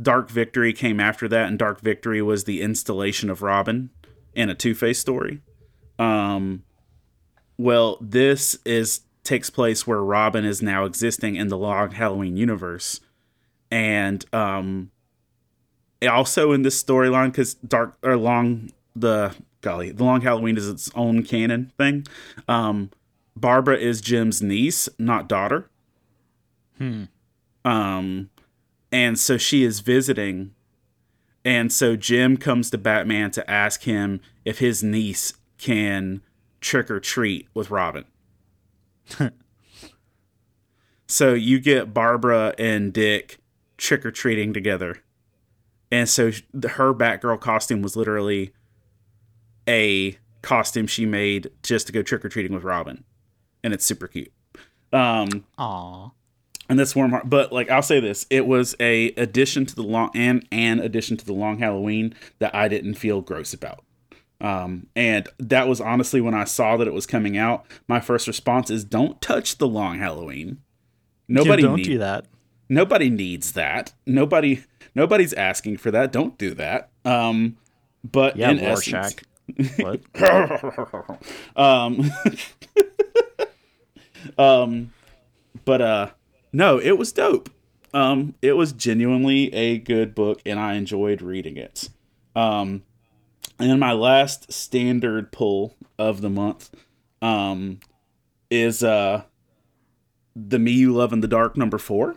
[0.00, 3.90] Dark Victory came after that, and Dark Victory was the installation of Robin
[4.34, 5.40] in a Two Face story.
[5.98, 6.64] Um,
[7.60, 13.00] well, this is takes place where Robin is now existing in the Long Halloween universe,
[13.70, 14.90] and um,
[16.08, 20.90] also in this storyline because Dark or Long the golly the Long Halloween is its
[20.94, 22.06] own canon thing.
[22.48, 22.90] Um,
[23.36, 25.68] Barbara is Jim's niece, not daughter.
[26.78, 27.04] Hmm.
[27.64, 28.30] Um,
[28.90, 30.54] and so she is visiting
[31.44, 36.22] and so Jim comes to Batman to ask him if his niece can
[36.60, 38.04] trick or treat with Robin.
[41.06, 43.38] so you get Barbara and Dick
[43.76, 45.02] trick or treating together.
[45.90, 48.52] And so her Batgirl costume was literally
[49.68, 53.04] a costume she made just to go trick or treating with Robin.
[53.64, 54.32] And it's super cute.
[54.92, 56.10] Um, Aw.
[56.68, 57.28] and that's warm heart.
[57.28, 61.16] But like I'll say this, it was a addition to the long and an addition
[61.16, 63.84] to the long Halloween that I didn't feel gross about.
[64.40, 67.66] Um, and that was honestly when I saw that it was coming out.
[67.86, 70.58] My first response is, "Don't touch the long Halloween.
[71.28, 72.24] Nobody Yeah, don't need- do that.
[72.68, 73.92] Nobody needs that.
[74.06, 74.62] Nobody
[74.94, 76.10] nobody's asking for that.
[76.12, 77.56] Don't do that." Um,
[78.10, 79.22] but Yeah, in essence, Rorschach.
[79.78, 80.00] what?
[81.56, 82.10] um,
[84.38, 84.92] um,
[85.64, 86.10] but uh,
[86.52, 87.50] no, it was dope.
[87.92, 91.88] Um, it was genuinely a good book, and I enjoyed reading it.
[92.36, 92.82] Um,
[93.60, 96.70] and then my last standard pull of the month,
[97.22, 97.80] um,
[98.50, 99.22] is uh,
[100.34, 102.16] the Me You Love in the Dark number four,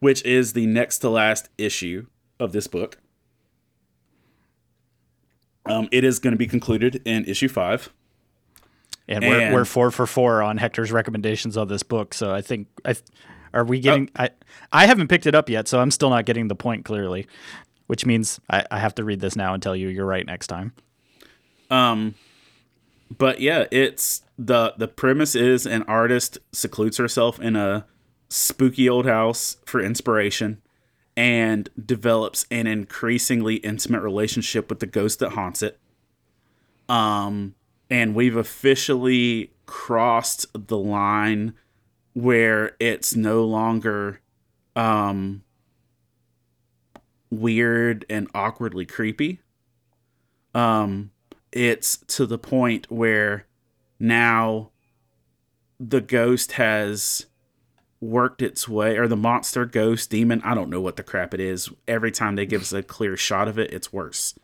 [0.00, 2.06] which is the next to last issue
[2.38, 2.98] of this book.
[5.66, 7.92] Um, it is going to be concluded in issue five.
[9.06, 12.14] And we're, And- we're four for four on Hector's recommendations of this book.
[12.14, 12.94] So I think I
[13.52, 14.30] are we getting I
[14.72, 17.26] I haven't picked it up yet, so I'm still not getting the point clearly.
[17.90, 20.46] Which means I, I have to read this now and tell you you're right next
[20.46, 20.74] time.
[21.72, 22.14] Um,
[23.18, 27.86] but yeah, it's the the premise is an artist secludes herself in a
[28.28, 30.62] spooky old house for inspiration
[31.16, 35.76] and develops an increasingly intimate relationship with the ghost that haunts it.
[36.88, 37.56] Um,
[37.90, 41.54] and we've officially crossed the line
[42.12, 44.20] where it's no longer
[44.76, 45.42] um
[47.30, 49.40] weird and awkwardly creepy.
[50.54, 51.10] Um
[51.52, 53.46] it's to the point where
[53.98, 54.70] now
[55.78, 57.26] the ghost has
[58.00, 61.40] worked its way or the monster ghost demon i don't know what the crap it
[61.40, 64.34] is every time they give us a clear shot of it it's worse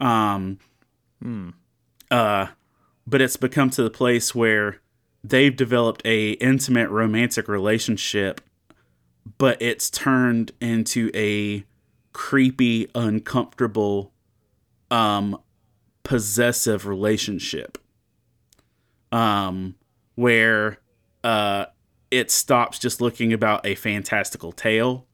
[0.00, 0.58] um
[1.22, 1.50] hmm.
[2.10, 2.46] uh
[3.06, 4.80] but it's become to the place where
[5.22, 8.40] they've developed a intimate romantic relationship
[9.38, 11.64] but it's turned into a
[12.14, 14.12] creepy uncomfortable
[14.90, 15.38] um
[16.02, 17.76] possessive relationship
[19.12, 19.74] um
[20.14, 20.78] where
[21.24, 21.66] uh,
[22.10, 25.06] it stops just looking about a fantastical tale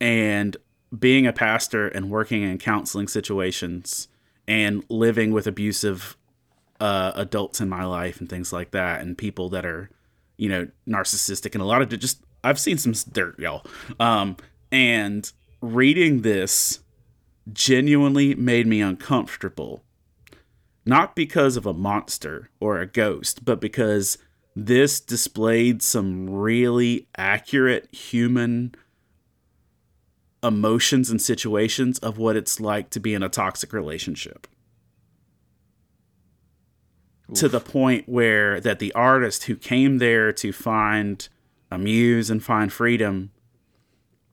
[0.00, 0.56] and
[0.96, 4.08] being a pastor and working in counseling situations
[4.46, 6.16] and living with abusive
[6.80, 9.90] uh, adults in my life and things like that and people that are
[10.36, 13.64] you know narcissistic and a lot of just i've seen some dirt y'all.
[13.98, 14.36] Um,
[14.70, 16.80] and reading this
[17.52, 19.82] genuinely made me uncomfortable
[20.84, 24.18] not because of a monster or a ghost but because
[24.54, 28.74] this displayed some really accurate human
[30.42, 34.46] emotions and situations of what it's like to be in a toxic relationship.
[37.34, 41.28] To the point where that the artist who came there to find
[41.70, 43.32] a muse and find freedom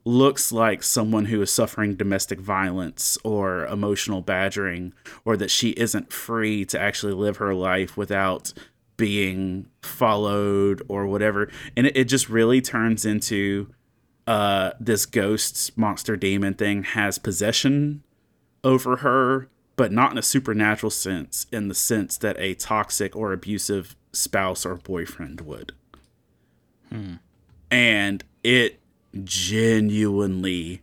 [0.06, 4.94] looks like someone who is suffering domestic violence or emotional badgering
[5.26, 8.54] or that she isn't free to actually live her life without
[8.98, 13.68] being followed or whatever and it, it just really turns into
[14.28, 18.04] uh, this ghost monster demon thing has possession
[18.65, 23.32] over her, but not in a supernatural sense, in the sense that a toxic or
[23.32, 25.74] abusive spouse or boyfriend would.
[27.70, 28.80] And it
[29.23, 30.82] genuinely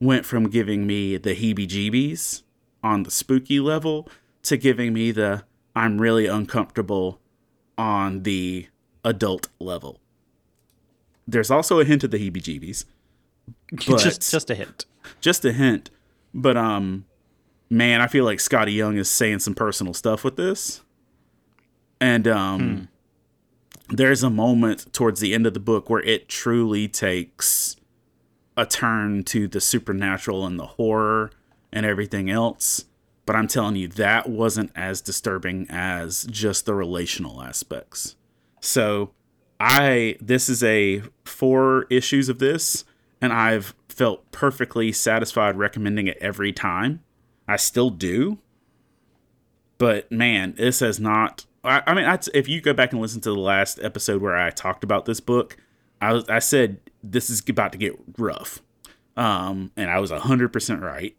[0.00, 2.42] went from giving me the heebie jeebies
[2.82, 4.08] on the spooky level
[4.42, 5.44] to giving me the
[5.74, 7.20] I'm really uncomfortable
[7.78, 8.66] on the
[9.04, 10.00] adult level.
[11.26, 12.84] There's also a hint of the heebie jeebies.
[13.74, 14.86] just just a hint.
[15.20, 15.90] Just a hint.
[16.34, 17.04] But um
[17.70, 20.82] man, I feel like Skottie Young is saying some personal stuff with this.
[22.00, 22.88] And um
[23.92, 27.76] there's a moment towards the end of the book where it truly takes
[28.56, 31.30] a turn to the supernatural and the horror
[31.72, 32.86] and everything else.
[33.24, 38.16] But I'm telling you, that wasn't as disturbing as just the relational aspects.
[38.60, 39.12] So
[39.60, 42.84] I this is a four issues of this,
[43.20, 47.02] and I've felt perfectly satisfied recommending it every time.
[47.46, 48.38] I still do.
[49.78, 51.46] But man, this has not.
[51.64, 54.36] I, I mean, I, if you go back and listen to the last episode where
[54.36, 55.56] I talked about this book,
[56.00, 58.60] I was I said this is about to get rough,
[59.16, 61.16] um, and I was hundred percent right.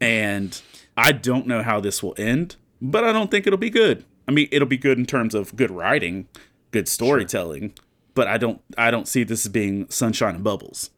[0.00, 0.60] And
[0.96, 4.04] I don't know how this will end, but I don't think it'll be good.
[4.28, 6.28] I mean, it'll be good in terms of good writing,
[6.70, 7.74] good storytelling,
[8.14, 10.90] but I don't I don't see this as being sunshine and bubbles.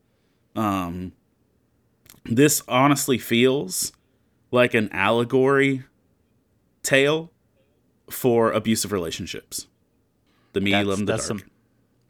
[0.55, 1.13] Um,
[2.25, 3.93] this honestly feels
[4.51, 5.85] like an allegory
[6.83, 7.31] tale
[8.11, 9.67] for abusive relationships.
[10.53, 11.21] The me That's- love the dark.
[11.21, 11.43] some-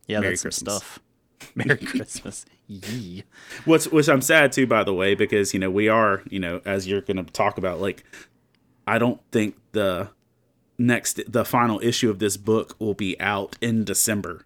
[0.07, 0.99] Yeah, Merry that's some stuff.
[1.55, 2.45] Merry Christmas.
[2.69, 3.25] Yee.
[3.65, 6.61] What's which I'm sad too, by the way, because you know we are, you know,
[6.65, 8.05] as you're going to talk about, like
[8.87, 10.09] I don't think the
[10.79, 14.45] next, the final issue of this book will be out in December.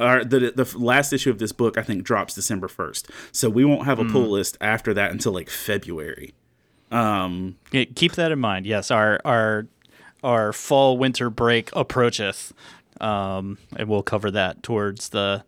[0.00, 3.64] Or the the last issue of this book, I think, drops December first, so we
[3.64, 6.34] won't have a pull list after that until like February.
[6.90, 8.66] Um, Yeah, Keep that in mind.
[8.66, 9.66] Yes, our our
[10.22, 12.52] our fall winter break approacheth,
[13.00, 15.44] um, and we'll cover that towards the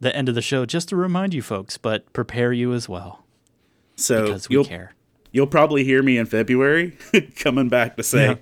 [0.00, 3.24] the end of the show, just to remind you folks, but prepare you as well
[3.96, 4.92] so because we you'll care.
[5.32, 6.96] you'll probably hear me in February
[7.36, 8.38] coming back to say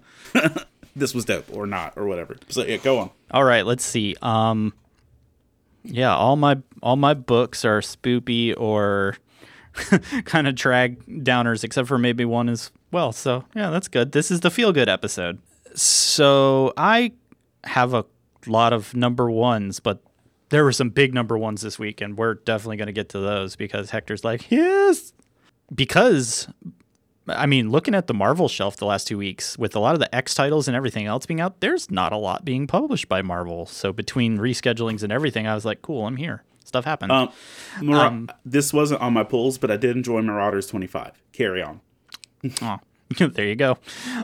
[0.96, 2.36] this was dope or not or whatever.
[2.48, 3.10] So yeah, go on.
[3.30, 4.16] All right, let's see.
[4.20, 4.74] Um,
[5.84, 9.16] yeah, all my all my books are spoopy or
[10.24, 13.12] kind of drag downers, except for maybe one as well.
[13.12, 14.12] So yeah, that's good.
[14.12, 15.38] This is the feel good episode.
[15.74, 17.12] So I
[17.64, 18.04] have a
[18.46, 20.02] lot of number ones, but
[20.50, 23.18] there were some big number ones this week, and we're definitely going to get to
[23.18, 25.12] those because Hector's like, yes,
[25.74, 26.48] because
[27.26, 30.00] I mean, looking at the Marvel shelf the last two weeks, with a lot of
[30.00, 33.22] the X titles and everything else being out, there's not a lot being published by
[33.22, 33.66] Marvel.
[33.66, 36.44] So between reschedulings and everything, I was like, cool, I'm here.
[36.64, 37.12] Stuff happened.
[37.12, 37.30] Um,
[37.80, 41.22] Mara- this wasn't on my pulls, but I did enjoy Marauders 25.
[41.32, 41.80] Carry on.
[42.62, 42.78] Aw.
[43.18, 43.78] there you go.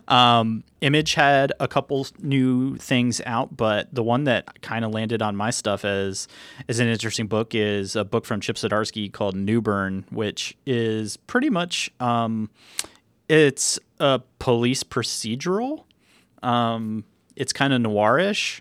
[0.09, 5.21] Um, Image had a couple new things out, but the one that kind of landed
[5.21, 6.27] on my stuff as
[6.69, 11.51] is an interesting book is a book from Chip Zdarsky called Newburn, which is pretty
[11.51, 12.49] much um,
[13.29, 15.85] it's a police procedural.
[16.43, 17.05] Um,
[17.37, 18.61] it's kind of noirish.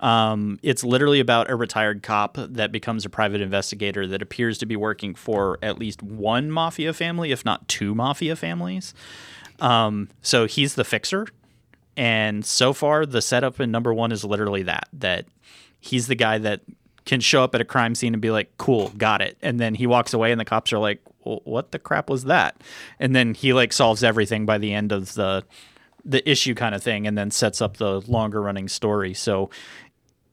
[0.00, 4.66] Um, it's literally about a retired cop that becomes a private investigator that appears to
[4.66, 8.94] be working for at least one mafia family, if not two mafia families.
[9.60, 11.26] Um, so he's the fixer.
[11.96, 15.26] And so far, the setup in number one is literally that that
[15.80, 16.60] he's the guy that
[17.04, 19.36] can show up at a crime scene and be like, cool, got it.
[19.42, 22.24] And then he walks away, and the cops are like, well, what the crap was
[22.24, 22.62] that?
[22.98, 25.44] And then he like solves everything by the end of the
[26.04, 29.12] the issue kind of thing and then sets up the longer running story.
[29.12, 29.50] So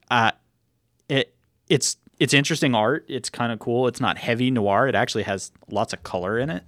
[0.10, 0.32] uh
[1.10, 1.36] it
[1.68, 3.04] it's it's interesting art.
[3.10, 3.88] It's kind of cool.
[3.88, 4.88] It's not heavy noir.
[4.88, 6.64] It actually has lots of color in it,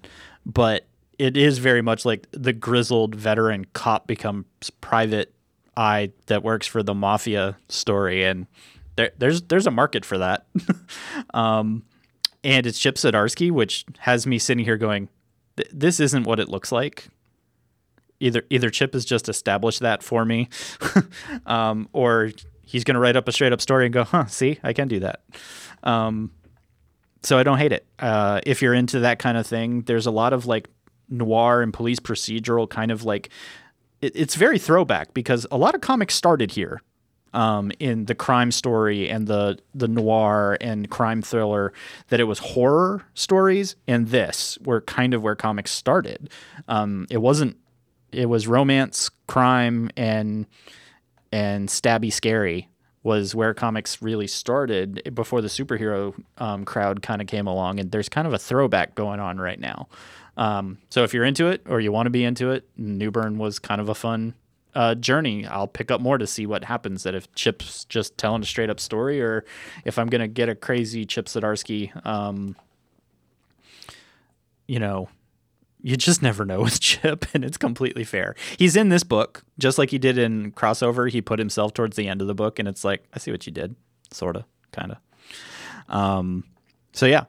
[0.45, 0.85] but
[1.19, 4.45] it is very much like the grizzled veteran cop becomes
[4.81, 5.33] private
[5.75, 8.47] eye that works for the mafia story, and
[8.95, 10.47] there, there's there's a market for that.
[11.33, 11.83] um,
[12.43, 15.09] and it's Chip Zdarsky, which has me sitting here going,
[15.71, 17.09] "This isn't what it looks like."
[18.21, 20.47] Either either Chip has just established that for me,
[21.45, 22.31] um, or
[22.65, 24.87] he's going to write up a straight up story and go, "Huh, see, I can
[24.87, 25.21] do that."
[25.83, 26.31] Um,
[27.23, 27.85] so I don't hate it.
[27.97, 30.69] Uh, if you're into that kind of thing, there's a lot of like
[31.09, 33.29] noir and police procedural kind of like
[34.01, 36.81] it, it's very throwback because a lot of comics started here
[37.33, 41.73] um, in the crime story and the the noir and crime thriller
[42.09, 46.29] that it was horror stories and this were kind of where comics started.
[46.67, 47.57] Um, it wasn't.
[48.11, 50.47] It was romance, crime, and
[51.31, 52.67] and stabby scary
[53.03, 57.79] was where comics really started before the superhero um, crowd kind of came along.
[57.79, 59.87] And there's kind of a throwback going on right now.
[60.39, 63.59] Um, so if you're into it or you want to be into it, Newburn was
[63.59, 64.33] kind of a fun
[64.73, 65.45] uh, journey.
[65.45, 67.03] I'll pick up more to see what happens.
[67.03, 69.43] That if Chip's just telling a straight up story, or
[69.83, 72.55] if I'm gonna get a crazy Chip Zdarsky, um,
[74.65, 75.09] you know,
[75.81, 78.33] you just never know with Chip, and it's completely fair.
[78.57, 81.11] He's in this book just like he did in Crossover.
[81.11, 83.45] He put himself towards the end of the book, and it's like I see what
[83.45, 83.75] you did,
[84.09, 85.93] sorta, kind of.
[85.93, 86.45] Um,
[86.93, 87.25] so yeah.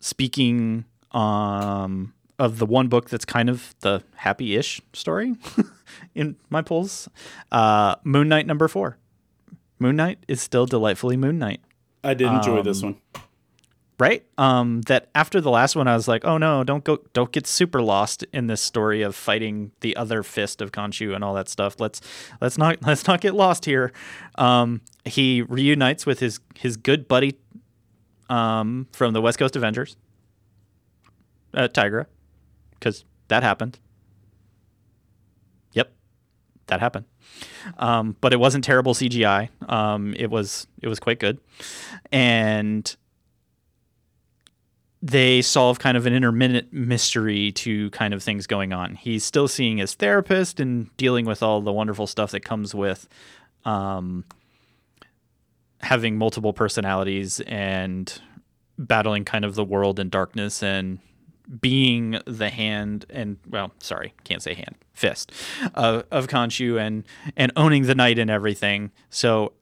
[0.00, 0.84] Speaking
[1.14, 5.34] um of the one book that's kind of the happy-ish story
[6.16, 7.08] in my pulls,
[7.52, 8.98] uh, Moon Knight number four.
[9.78, 11.60] Moon Knight is still delightfully Moon Knight,
[12.02, 12.96] I did enjoy this one.
[13.98, 14.24] right?
[14.36, 17.46] Um, that after the last one, I was like, oh no, don't go, don't get
[17.46, 21.48] super lost in this story of fighting the other fist of Khonshu and all that
[21.48, 21.76] stuff.
[21.78, 22.00] Let's
[22.40, 23.92] let's not let's not get lost here.
[24.36, 27.38] Um, he reunites with his his good buddy
[28.28, 29.96] um, from the West Coast Avengers,
[31.54, 32.06] uh, Tigra,
[32.72, 33.78] because that happened.
[35.72, 35.92] Yep,
[36.66, 37.06] that happened.
[37.78, 39.48] Um, but it wasn't terrible CGI.
[39.68, 41.38] Um, it was it was quite good,
[42.12, 42.94] and
[45.04, 48.94] they solve kind of an intermittent mystery to kind of things going on.
[48.94, 53.06] He's still seeing his therapist and dealing with all the wonderful stuff that comes with
[53.66, 54.24] um,
[55.80, 58.18] having multiple personalities and
[58.78, 60.98] battling kind of the world in darkness and
[61.60, 65.32] being the hand and well, sorry, can't say hand, fist
[65.74, 67.04] uh, of Khonshu and
[67.36, 68.92] and owning the night and everything.
[69.10, 69.52] So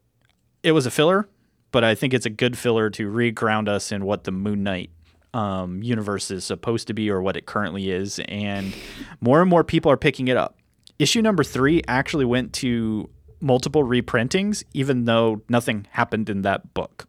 [0.62, 1.28] it was a filler,
[1.72, 4.90] but I think it's a good filler to re-ground us in what the Moon Knight
[5.34, 8.72] um, universe is supposed to be or what it currently is, and
[9.20, 10.58] more and more people are picking it up.
[10.98, 13.10] Issue number three actually went to
[13.40, 17.08] multiple reprintings, even though nothing happened in that book.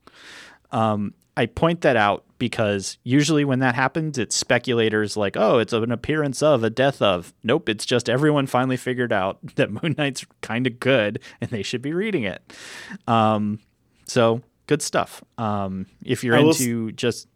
[0.71, 5.73] Um, I point that out because usually when that happens, it's speculators like, oh, it's
[5.73, 7.33] an appearance of, a death of.
[7.43, 11.63] Nope, it's just everyone finally figured out that Moon Knight's kind of good and they
[11.63, 12.41] should be reading it.
[13.07, 13.59] Um,
[14.05, 15.23] so good stuff.
[15.37, 17.27] Um, if you're I will s- into just,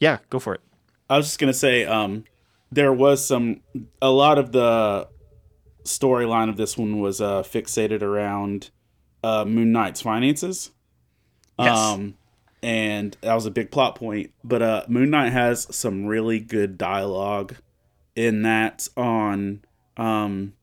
[0.00, 0.60] yeah, go for it.
[1.08, 2.24] I was just gonna say, um,
[2.72, 3.60] there was some
[4.02, 5.08] a lot of the
[5.84, 8.70] storyline of this one was uh, fixated around
[9.22, 10.72] uh, Moon Knight's finances.
[11.58, 11.78] Yes.
[11.78, 12.14] Um,
[12.62, 14.32] and that was a big plot point.
[14.42, 17.56] But uh, Moon Knight has some really good dialogue
[18.14, 19.62] in that on
[19.96, 20.54] um,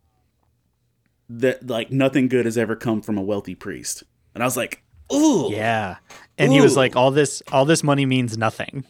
[1.29, 4.03] that like nothing good has ever come from a wealthy priest.
[4.33, 4.83] And I was like,
[5.13, 5.97] ooh, Yeah.
[6.37, 8.85] And he was like, all this, all this money means nothing.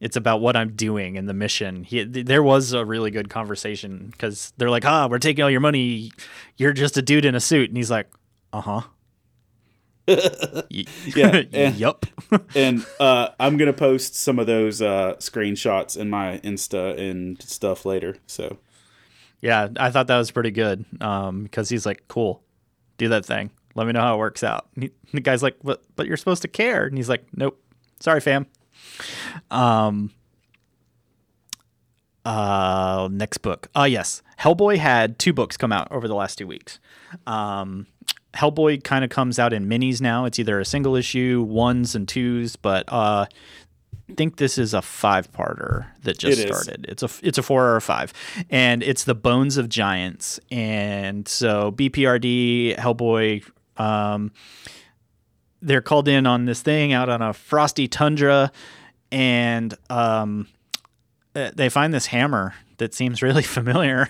[0.00, 1.84] It's about what I'm doing and the mission.
[1.84, 5.50] He, th- there was a really good conversation because they're like, ah, we're taking all
[5.50, 6.10] your money.
[6.56, 7.70] You're just a dude in a suit.
[7.70, 8.10] And he's like,
[8.52, 8.80] uh huh.
[10.68, 12.06] Yeah, and- yup.
[12.54, 17.84] and uh, I'm gonna post some of those uh, screenshots in my Insta and stuff
[17.84, 18.16] later.
[18.26, 18.58] So
[19.40, 22.42] yeah, I thought that was pretty good um, because he's like, cool,
[22.98, 23.50] do that thing.
[23.74, 24.68] Let me know how it works out.
[24.74, 26.84] And he, the guy's like, but, but you're supposed to care.
[26.84, 27.58] And he's like, nope.
[28.00, 28.46] Sorry, fam.
[29.50, 30.10] Um,
[32.24, 33.68] uh, next book.
[33.76, 34.22] Uh, yes.
[34.38, 36.78] Hellboy had two books come out over the last two weeks.
[37.26, 37.86] Um,
[38.34, 40.24] Hellboy kind of comes out in minis now.
[40.24, 43.26] It's either a single issue, ones and twos, but uh,
[44.08, 46.86] I think this is a five parter that just It started.
[46.88, 48.12] It's a it's a four or a five,
[48.50, 50.40] and it's the Bones of Giants.
[50.50, 53.44] And so BPRD Hellboy,
[53.76, 54.32] um,
[55.60, 58.50] they're called in on this thing out on a frosty tundra,
[59.10, 60.48] and um,
[61.34, 64.08] uh, they find this hammer that seems really familiar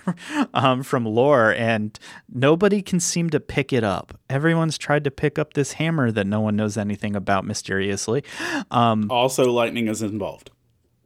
[0.55, 1.99] um, from lore, and
[2.33, 4.19] nobody can seem to pick it up.
[4.31, 8.25] Everyone's tried to pick up this hammer that no one knows anything about mysteriously.
[8.71, 10.51] Um, Also, lightning is involved.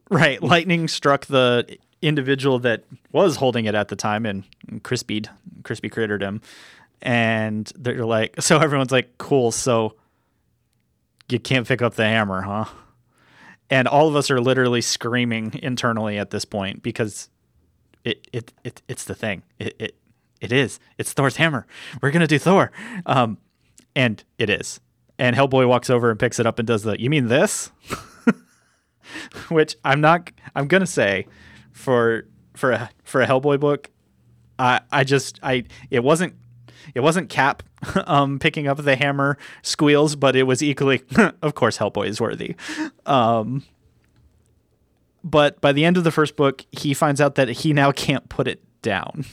[0.09, 4.45] right, lightning struck the individual that was holding it at the time, and
[4.83, 5.27] crispied,
[5.63, 6.41] crispy crittered him.
[7.01, 9.51] And they're like, so everyone's like, cool.
[9.51, 9.95] So
[11.29, 12.65] you can't pick up the hammer, huh?
[13.69, 17.29] And all of us are literally screaming internally at this point because
[18.07, 19.43] it it, it it's the thing.
[19.59, 19.95] It, it
[20.39, 20.79] it is.
[20.97, 21.65] It's Thor's hammer.
[22.01, 22.71] We're gonna do Thor.
[23.05, 23.37] Um,
[23.95, 24.79] and it is.
[25.19, 26.99] And Hellboy walks over and picks it up and does the.
[26.99, 27.71] You mean this?
[29.49, 30.31] Which I'm not.
[30.55, 31.27] I'm gonna say,
[31.71, 33.89] for for a for a Hellboy book,
[34.59, 36.35] I I just I it wasn't
[36.93, 37.63] it wasn't Cap
[38.07, 41.01] um, picking up the hammer squeals, but it was equally,
[41.41, 42.55] of course, Hellboy is worthy.
[43.05, 43.63] Um,
[45.29, 48.29] but by the end of the first book, he finds out that he now can't
[48.29, 49.25] put it down.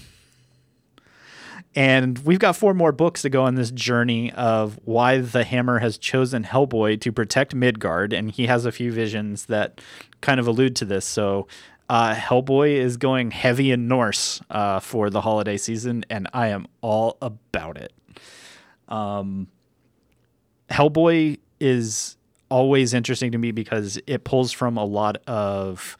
[1.76, 5.80] And we've got four more books to go on this journey of why the Hammer
[5.80, 9.80] has chosen Hellboy to protect Midgard, and he has a few visions that
[10.20, 11.04] kind of allude to this.
[11.04, 11.46] So,
[11.88, 16.66] uh, Hellboy is going heavy in Norse uh, for the holiday season, and I am
[16.80, 17.92] all about it.
[18.88, 19.48] Um,
[20.70, 22.16] Hellboy is
[22.48, 25.96] always interesting to me because it pulls from a lot of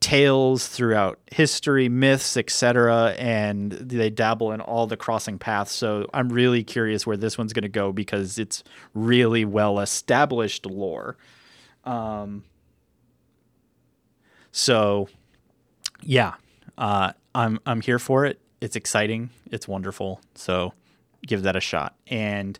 [0.00, 5.72] tales throughout history, myths, etc., and they dabble in all the crossing paths.
[5.72, 10.66] So I'm really curious where this one's going to go because it's really well established
[10.66, 11.16] lore.
[11.84, 12.44] Um,
[14.50, 15.08] so
[16.02, 16.34] yeah,
[16.76, 18.40] uh, I'm I'm here for it.
[18.60, 19.30] It's exciting.
[19.50, 20.20] It's wonderful.
[20.34, 20.72] So
[21.26, 21.94] give that a shot.
[22.08, 22.58] And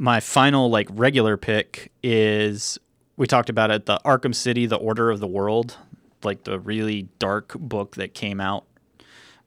[0.00, 2.78] my final like regular pick is
[3.18, 5.76] we talked about it the Arkham City the Order of the World
[6.24, 8.64] like the really dark book that came out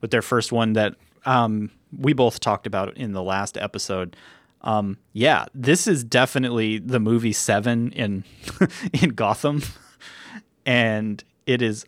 [0.00, 0.94] with their first one that
[1.26, 4.16] um, we both talked about in the last episode.
[4.60, 8.24] Um, yeah, this is definitely the movie Seven in
[8.92, 9.62] in Gotham,
[10.64, 11.84] and it is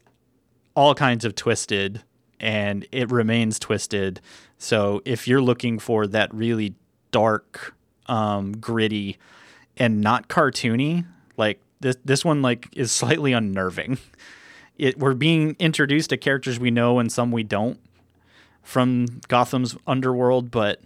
[0.74, 2.02] all kinds of twisted,
[2.40, 4.20] and it remains twisted.
[4.58, 6.74] So if you're looking for that really
[7.12, 7.74] dark,
[8.06, 9.18] um, gritty,
[9.76, 11.04] and not cartoony,
[11.36, 13.98] like this this one like is slightly unnerving
[14.78, 17.80] it we're being introduced to characters we know and some we don't
[18.66, 20.80] from Gotham's underworld, but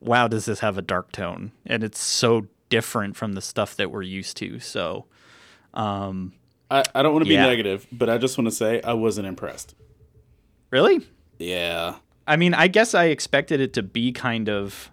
[0.00, 1.50] wow, does this have a dark tone?
[1.66, 4.60] And it's so different from the stuff that we're used to.
[4.60, 5.06] So,
[5.74, 6.32] um,
[6.70, 9.26] I, I don't want to be negative, but I just want to say I wasn't
[9.26, 9.74] impressed.
[10.70, 11.00] really,
[11.38, 11.96] Yeah.
[12.26, 14.90] I mean, I guess I expected it to be kind of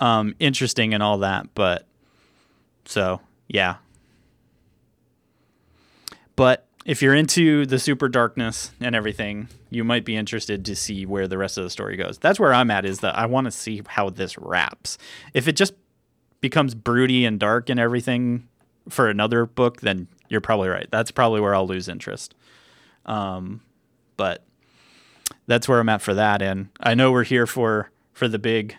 [0.00, 1.86] um, interesting and all that, but
[2.84, 3.76] so yeah.
[6.36, 11.06] But if you're into the super darkness and everything, you might be interested to see
[11.06, 12.18] where the rest of the story goes.
[12.18, 12.84] That's where I'm at.
[12.84, 14.98] Is that I want to see how this wraps.
[15.32, 15.74] If it just
[16.40, 18.48] becomes broody and dark and everything
[18.88, 20.88] for another book, then you're probably right.
[20.90, 22.34] That's probably where I'll lose interest.
[23.06, 23.62] Um,
[24.16, 24.44] but
[25.46, 26.42] that's where I'm at for that.
[26.42, 28.76] And I know we're here for for the big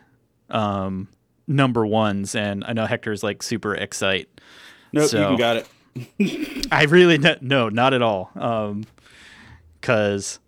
[0.49, 1.07] um,
[1.47, 4.29] number ones, and I know Hector's like super excite.
[4.93, 5.67] Nope, So- you got it.
[6.71, 8.29] I really n- no, not at all.
[8.35, 8.83] Um,
[9.81, 10.39] cause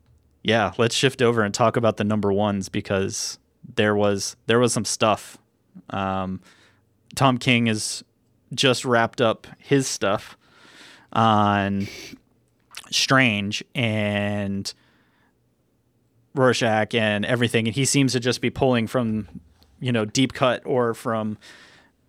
[0.43, 3.39] yeah, let's shift over and talk about the number ones because
[3.75, 5.37] there was there was some stuff.
[5.89, 6.41] Um,
[7.15, 8.03] Tom King is
[8.53, 10.37] just wrapped up his stuff
[11.13, 11.87] on
[12.91, 14.73] Strange and
[16.35, 19.27] Rorschach and everything, and he seems to just be pulling from
[19.79, 21.37] you know deep cut or from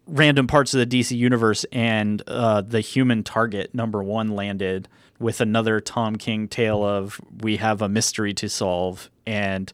[0.07, 4.89] random parts of the DC universe, and uh, the Human Target number one landed
[5.19, 9.73] with another Tom King tale of we have a mystery to solve, and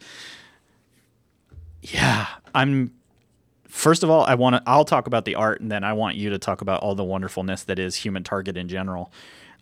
[1.82, 2.92] yeah, I'm.
[3.68, 4.62] First of all, I want to.
[4.66, 7.05] I'll talk about the art, and then I want you to talk about all the
[7.05, 9.12] wonderfulness that is Human Target in general.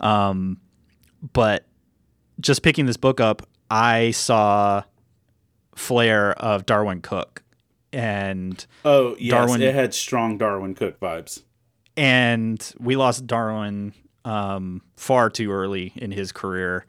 [0.00, 0.60] Um,
[1.32, 1.64] but
[2.40, 4.82] just picking this book up, I saw
[5.74, 7.41] flair of Darwyn Cooke,
[7.92, 9.32] and Oh, yes.
[9.32, 11.42] Darwyn- It had strong Darwyn Cooke vibes.
[11.96, 13.92] and we lost Darwyn
[14.24, 16.86] um, far too early in his career.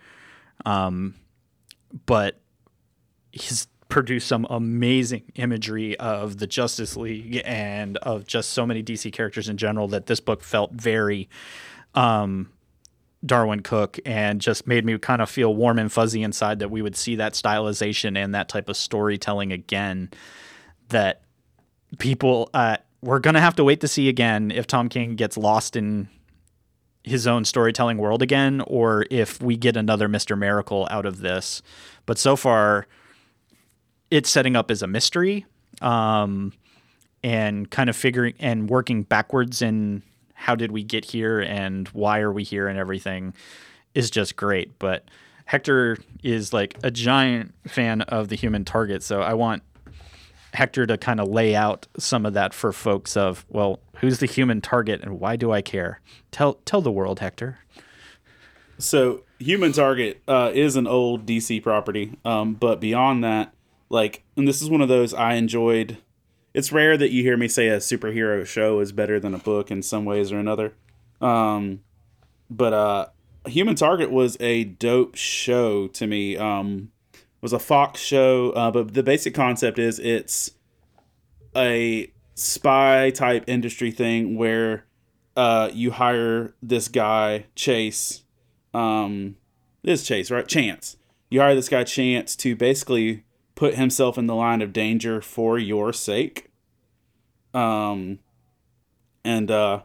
[0.65, 1.15] Um,
[2.05, 2.39] but
[3.31, 9.11] he's produced some amazing imagery of the Justice League and of just so many DC
[9.11, 11.29] characters in general that this book felt very
[11.95, 12.49] um,
[13.25, 16.81] Darwyn Cooke and just made me kind of feel warm and fuzzy inside that we
[16.81, 20.09] would see that stylization and that type of storytelling again
[20.89, 21.21] that
[21.99, 25.75] people uh, we're gonna have to wait to see again if Tom King gets lost
[25.75, 26.07] in
[27.03, 31.61] his own storytelling world again, or if we get another Mister Miracle out of this.
[32.05, 32.87] But so far,
[34.09, 35.45] it's setting up as a mystery,
[35.81, 36.53] um,
[37.23, 40.03] and kind of figuring and working backwards in
[40.33, 43.33] how did we get here and why are we here and everything
[43.93, 44.77] is just great.
[44.79, 45.05] But
[45.45, 49.63] Hector is like a giant fan of the human target, so I want
[50.53, 54.25] Hector to kind of lay out some of that for folks of, well, who's the
[54.25, 55.99] human target and why do I care?
[56.31, 57.59] Tell tell the world, Hector.
[58.77, 63.53] So, Human Target uh, is an old DC property, um, but beyond that,
[63.89, 65.97] like, and this is one of those I enjoyed.
[66.53, 69.69] It's rare that you hear me say a superhero show is better than a book
[69.69, 70.73] in some ways or another.
[71.19, 71.81] Um,
[72.49, 73.05] but uh,
[73.47, 76.37] Human Target was a dope show to me.
[76.37, 76.91] Um,
[77.43, 80.51] was a Fox show, uh, but the basic concept is it's
[81.55, 84.85] a spy type industry thing where
[85.35, 88.23] uh, you hire this guy Chase.
[88.73, 89.35] Um,
[89.83, 90.47] this Chase, right?
[90.47, 90.95] Chance.
[91.29, 93.25] You hire this guy Chance to basically
[93.55, 96.49] put himself in the line of danger for your sake.
[97.53, 98.19] Um,
[99.25, 99.81] and uh,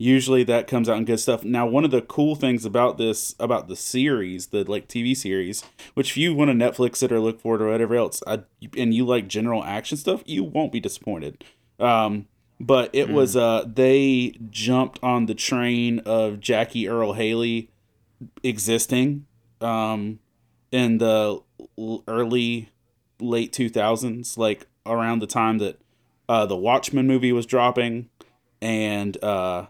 [0.00, 1.44] usually that comes out in good stuff.
[1.44, 5.62] Now, one of the cool things about this, about the series, the like TV series,
[5.92, 8.40] which if you want to Netflix it or look for it or whatever else, I,
[8.78, 11.44] and you like general action stuff, you won't be disappointed.
[11.78, 12.28] Um,
[12.58, 17.68] but it was uh, they jumped on the train of Jackie Earle Haley
[18.42, 19.26] existing
[19.60, 20.18] um,
[20.72, 21.42] in the
[22.08, 22.70] early
[23.20, 25.78] late 2000s like around the time that
[26.26, 28.08] uh, the Watchmen movie was dropping
[28.62, 29.66] and uh,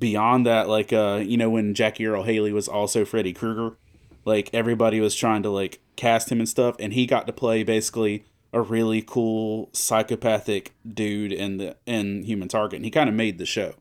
[0.00, 3.76] beyond that like uh, you know when Jackie Earle Haley was also Freddy Krueger
[4.24, 7.62] like everybody was trying to like cast him and stuff and he got to play
[7.62, 13.14] basically a really cool psychopathic dude in the in Human Target and he kind of
[13.14, 13.74] made the show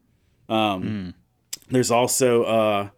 [0.49, 1.13] um,
[1.70, 2.89] there's also uh,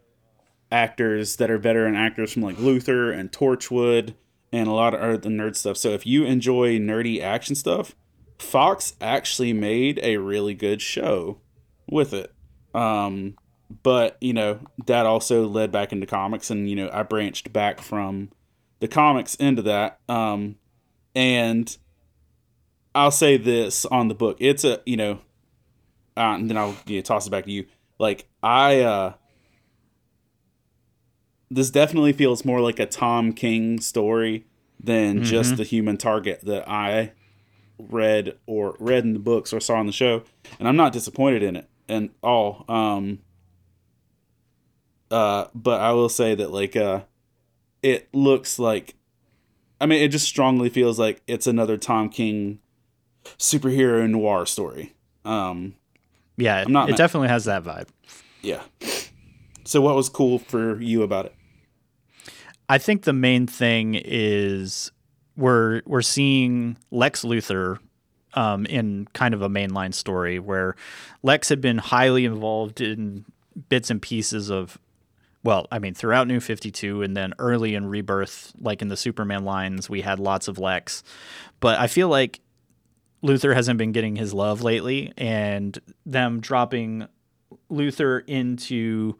[0.70, 4.14] actors that are veteran actors from like Luther and Torchwood
[4.52, 5.76] and a lot of other nerd stuff.
[5.76, 7.94] So if you enjoy nerdy action stuff,
[8.38, 11.38] Fox actually made a really good show
[11.88, 12.32] with it.
[12.74, 13.36] Um,
[13.82, 17.80] but you know that also led back into comics, and you know I branched back
[17.80, 18.30] from
[18.80, 20.00] the comics into that.
[20.08, 20.56] Um,
[21.14, 21.74] and
[22.94, 25.12] I'll say this on the book: it's a you know,
[26.16, 27.66] uh, and then I'll you know, toss it back to you.
[27.98, 29.12] Like I, uh,
[31.50, 34.46] this definitely feels more like a Tom King story
[34.82, 37.12] than just the human target that I
[37.78, 40.24] read or read in the books or saw on the show,
[40.58, 42.64] and I'm not disappointed in it at all.
[42.68, 43.18] Um,
[45.10, 47.02] uh, but I will say that like uh,
[47.82, 48.94] it looks like,
[49.80, 52.60] I mean, it just strongly feels like it's another Tom King
[53.38, 54.94] superhero noir story.
[55.24, 55.74] Um,
[56.36, 57.88] Yeah, it, not it ma- definitely has that vibe.
[58.42, 58.62] yeah.
[59.64, 61.34] So what was cool for you about it?
[62.68, 64.90] I think the main thing is
[65.36, 67.78] we're we're seeing Lex Luthor
[68.34, 70.76] um, in kind of a mainline story where
[71.22, 73.24] Lex had been highly involved in
[73.68, 74.78] bits and pieces of
[75.44, 79.44] well, I mean, throughout New 52 and then early in Rebirth, like in the Superman
[79.44, 81.02] lines, we had lots of Lex.
[81.58, 82.40] But I feel like
[83.24, 85.76] Luthor hasn't been getting his love lately, and
[86.06, 87.08] them dropping
[87.70, 89.18] Luthor into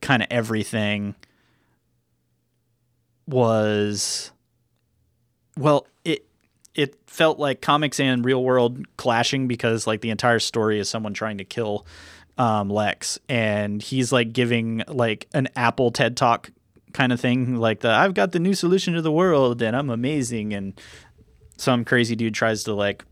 [0.00, 1.14] kind of everything
[3.26, 4.30] was
[5.56, 6.26] well it
[6.74, 11.14] it felt like comics and real world clashing because like the entire story is someone
[11.14, 11.86] trying to kill
[12.36, 13.18] um, Lex.
[13.28, 16.50] And he's like giving like an Apple TED talk
[16.92, 19.90] kind of thing like the I've got the new solution to the world and I'm
[19.90, 20.52] amazing.
[20.52, 20.80] And
[21.56, 23.04] some crazy dude tries to like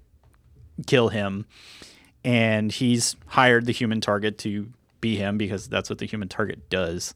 [0.87, 1.47] kill him.
[2.25, 4.69] And he's hired the human target to
[5.01, 7.15] be him because that's what the human target does.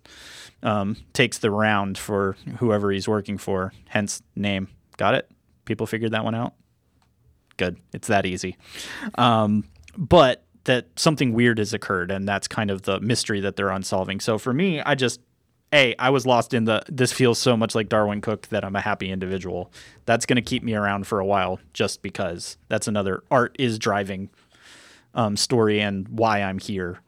[0.62, 4.68] Um, takes the round for whoever he's working for hence name.
[4.96, 5.30] Got it
[5.66, 6.54] people figured that one out?
[7.58, 7.78] Good.
[7.92, 8.56] It's that easy.
[9.16, 9.64] Um,
[9.96, 14.20] but that something weird has occurred and that's kind of the mystery that they're unsolving.
[14.20, 15.20] So for me i just
[15.72, 18.76] a i was lost in the this feels so much like Darwyn Cooke that i'm
[18.76, 19.72] a happy individual.
[20.04, 23.78] That's going to keep me around for a while just because that's another art is
[23.78, 24.30] driving
[25.14, 27.00] um, story and why i'm here.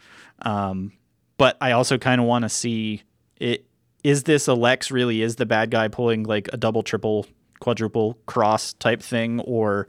[0.43, 0.93] Um,
[1.37, 3.03] but i also kind of want to see
[3.37, 3.67] it
[4.05, 7.27] is this Alex really is the bad guy pulling like a double triple
[7.61, 9.89] quadruple cross type thing or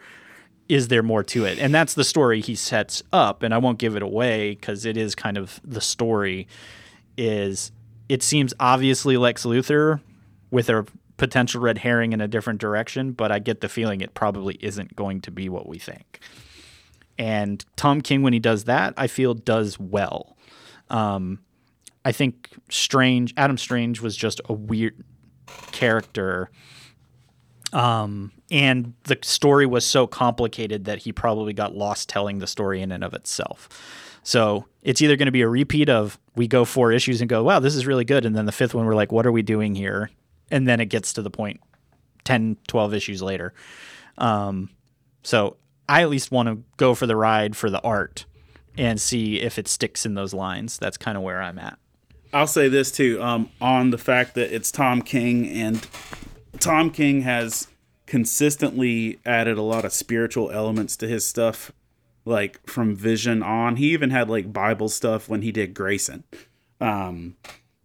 [0.68, 1.58] is there more to it?
[1.58, 4.98] And that's the story he sets up, and I won't give it away because it
[4.98, 6.48] is kind of the story.
[7.18, 7.72] Is
[8.08, 10.00] it seems obviously Lex Luthor
[10.52, 10.86] with a
[11.18, 14.96] potential red herring in a different direction, but I get the feeling it probably isn't
[14.96, 16.20] going to be what we think.
[17.18, 20.38] And Tom King, when he does that, I feel does well.
[20.90, 21.40] Um,
[22.06, 25.04] I think Strange, Adam Strange, was just a weird
[25.72, 26.50] character.
[27.72, 32.82] Um, and the story was so complicated that he probably got lost telling the story
[32.82, 33.70] in and of itself.
[34.24, 37.44] So it's either going to be a repeat of we go four issues and go,
[37.44, 38.26] wow, this is really good.
[38.26, 40.10] And then the fifth one, we're like, what are we doing here?
[40.52, 41.62] And then it gets to the point
[42.26, 43.54] 10, 12 issues later.
[44.18, 44.70] Um,
[45.24, 45.58] so
[45.88, 48.26] I at least want to go for the ride for the art
[48.78, 50.78] and see if it sticks in those lines.
[50.78, 51.78] That's kind of where I'm at.
[52.32, 55.88] I'll say this too um, on the fact that it's Tom King, and
[56.60, 57.68] Tom King has
[58.06, 61.72] consistently added a lot of spiritual elements to his stuff,
[62.26, 63.76] like from Vision on.
[63.76, 66.24] He even had like Bible stuff when he did Grayson.
[66.82, 67.36] Um,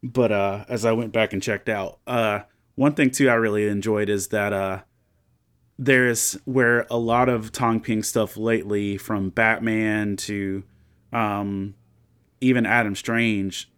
[0.02, 2.40] but uh, as I went back and checked out, uh,
[2.74, 4.80] one thing too I really enjoyed is that uh,
[5.78, 10.62] there's where a lot of Tom King stuff lately, from Batman to
[11.12, 11.74] um,
[12.40, 13.70] even Adam Strange,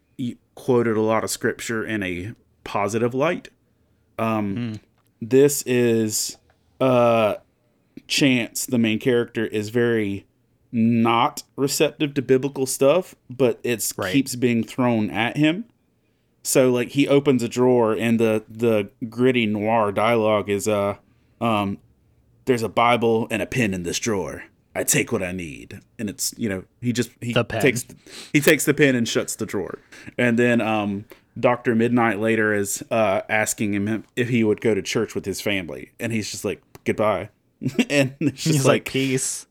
[0.54, 2.32] quoted a lot of scripture in a
[2.64, 3.48] positive light.
[4.18, 4.80] Um,
[5.20, 6.36] This is
[6.80, 7.36] uh,
[8.06, 10.26] Chance, the main character, is very
[10.72, 14.12] not receptive to biblical stuff, but it Right.
[14.12, 15.64] keeps being thrown at him.
[16.42, 20.96] So like he opens a drawer and the the gritty noir dialogue is uh
[21.40, 21.78] um
[22.44, 24.44] there's a Bible and a pen in this drawer.
[24.74, 27.84] I take what I need, and it's you know he just he takes
[28.32, 29.78] he takes the pen and shuts the drawer,
[30.18, 31.06] and then um
[31.38, 35.40] Doctor Midnight later is uh asking him if he would go to church with his
[35.40, 37.30] family, and he's just like goodbye,
[37.90, 39.46] and it's just He's like, like peace.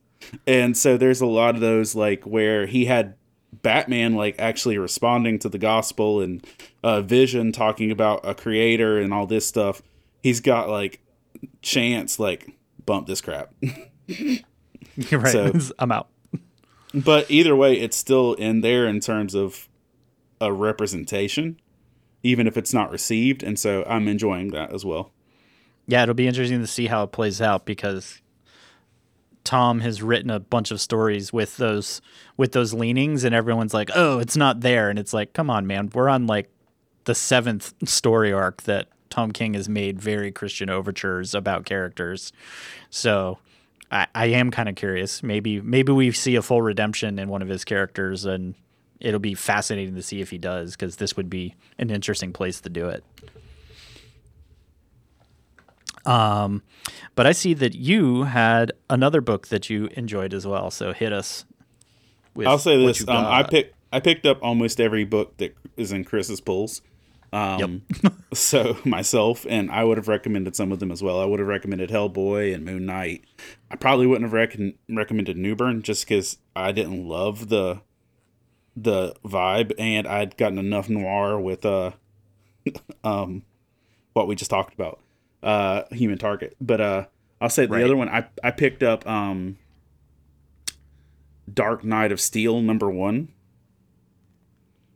[0.48, 3.16] and so there's a lot of those like where he had
[3.62, 6.46] batman like actually responding to the gospel and
[6.84, 9.82] uh vision talking about a creator and all this stuff
[10.22, 11.00] he's got like
[11.62, 12.50] chance like
[12.86, 13.54] bump this crap
[14.08, 15.32] You're right.
[15.32, 16.10] So- I'm out.
[16.94, 19.70] but either way it's still in there in terms of
[20.42, 21.60] a representation
[22.26, 25.12] even if it's not received and so i'm enjoying that as well
[25.88, 28.20] Yeah, it'll be interesting to see how it plays out because
[29.44, 32.02] Tom has written a bunch of stories with those
[32.38, 35.68] with those leanings, and everyone's like, "Oh, it's not there," and it's like, "Come on,
[35.68, 36.50] man, we're on like
[37.04, 42.34] the seventh story arc that Tom King has made very Christian overtures about characters."
[42.90, 43.38] So,
[43.92, 45.22] I, I am kind of curious.
[45.22, 48.56] Maybe maybe we see a full redemption in one of his characters, and
[49.06, 52.60] it'll be fascinating to see if he does because this would be an interesting place
[52.62, 53.04] to do it.
[56.06, 56.64] Um,
[57.14, 60.72] but I see that you had another book that you enjoyed as well.
[60.72, 61.46] So hit us.
[62.34, 65.92] With I'll say this: um, I picked I picked up almost every book that is
[65.92, 66.82] in Chris's pulls.
[67.32, 67.84] Um,
[68.34, 71.20] so myself and I would have recommended some of them as well.
[71.20, 73.26] I would have recommended Hellboy and Moon Knight.
[73.70, 77.82] I probably wouldn't have rec- recommended Newburn just because I didn't love the
[78.76, 81.92] the vibe, and I'd gotten enough noir with uh
[83.04, 83.44] um
[84.14, 85.00] what we just talked about,
[85.44, 86.56] uh Human Target.
[86.62, 87.06] But uh
[87.42, 87.84] I'll say the Right.
[87.84, 89.58] other one I I picked up um
[91.52, 93.30] Dark Knight of Steel number one,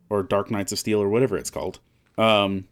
[0.10, 1.80] or Dark Knights of Steel, or whatever it's called.
[2.18, 2.68] Um,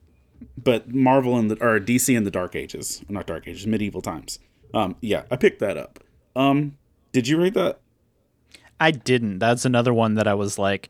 [0.61, 4.39] but Marvel and the or DC in the Dark Ages, not Dark Ages, medieval times.
[4.73, 5.99] Um, yeah, I picked that up.
[6.35, 6.77] Um,
[7.11, 7.79] did you read that?
[8.79, 9.39] I didn't.
[9.39, 10.89] That's another one that I was like,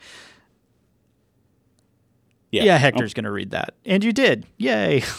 [2.52, 3.74] Yeah, yeah, Hector's going to read that.
[3.86, 4.46] And you did.
[4.58, 5.04] Yay.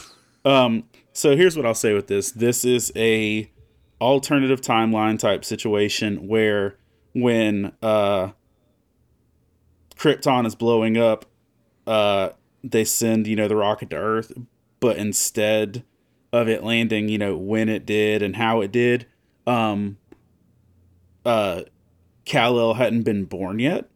[0.45, 2.31] Um, so here's what I'll say with this.
[2.31, 3.51] This is a
[4.01, 6.77] alternative timeline type situation where
[7.13, 8.31] when uh
[9.97, 11.27] Krypton is blowing up,
[11.87, 12.31] uh
[12.65, 14.33] they send, you know, the rocket to Earth,
[14.81, 15.85] but instead
[16.33, 19.07] of it landing, you know, when it did and how it did,
[19.47, 19.99] um
[21.27, 21.63] uh
[22.29, 23.89] Kal-El hadn't been born yet.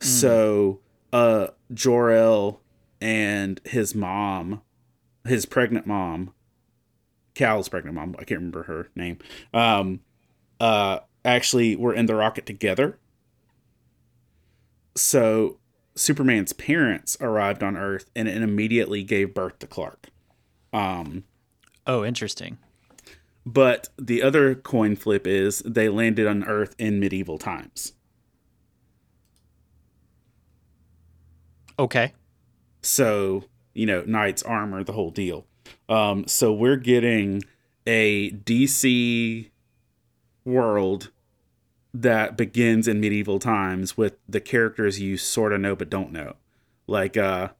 [0.00, 0.80] So
[1.12, 2.60] uh Jor-El
[3.00, 4.60] and his mom
[5.26, 6.34] his pregnant mom,
[7.34, 9.18] Cal's pregnant mom, I can't remember her name,
[9.54, 10.00] um,
[10.60, 12.98] uh, actually were in the rocket together.
[14.96, 15.58] So
[15.94, 20.08] Superman's parents arrived on Earth and it immediately gave birth to Clark.
[20.72, 21.24] Um,
[21.86, 22.58] Oh, interesting.
[23.46, 27.92] But the other coin flip is they landed on Earth in medieval times.
[31.78, 32.12] Okay.
[32.82, 35.46] So, you know, knights, armor, the whole deal.
[35.88, 37.42] Um, so we're getting
[37.86, 39.50] a DC
[40.44, 41.10] world
[41.92, 46.36] that begins in medieval times with the characters you sort of know but don't know.
[46.86, 47.50] Like uh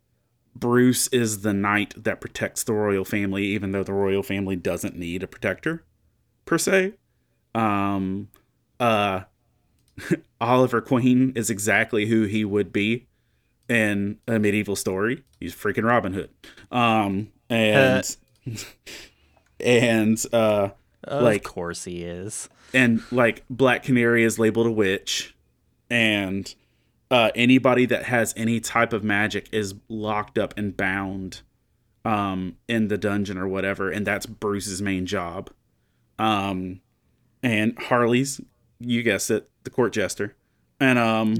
[0.57, 4.96] Bruce is the knight that protects the royal family even though the royal family doesn't
[4.96, 5.84] need a protector
[6.44, 6.94] per se.
[7.55, 8.28] Um
[8.80, 9.22] uh
[10.40, 13.07] Oliver Queen is exactly who he would be
[13.68, 15.22] in a medieval story.
[15.40, 16.30] He's freaking Robin Hood.
[16.70, 18.16] Um, and
[19.61, 20.70] and uh,
[21.05, 22.48] Of like course he is.
[22.72, 25.34] and like Black Canary is labeled a witch,
[25.88, 26.52] and
[27.11, 31.42] uh, anybody that has any type of magic is locked up and bound
[32.05, 35.50] um, in the dungeon or whatever, and that's Bruce's main job.
[36.18, 36.80] Um,
[37.42, 38.40] and Harley's,
[38.80, 40.34] you guessed it, the court jester,
[40.80, 41.36] and um,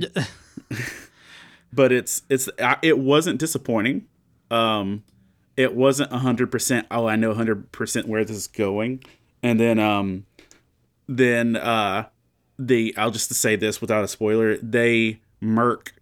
[1.73, 2.49] but it's it's
[2.83, 4.07] it wasn't disappointing.
[4.51, 5.05] Um,
[5.57, 6.87] it wasn't hundred percent.
[6.91, 9.03] Oh, I know hundred percent where this is going,
[9.43, 10.27] and then um,
[11.09, 12.07] then uh
[12.59, 15.95] the I'll just say this without a spoiler, they murk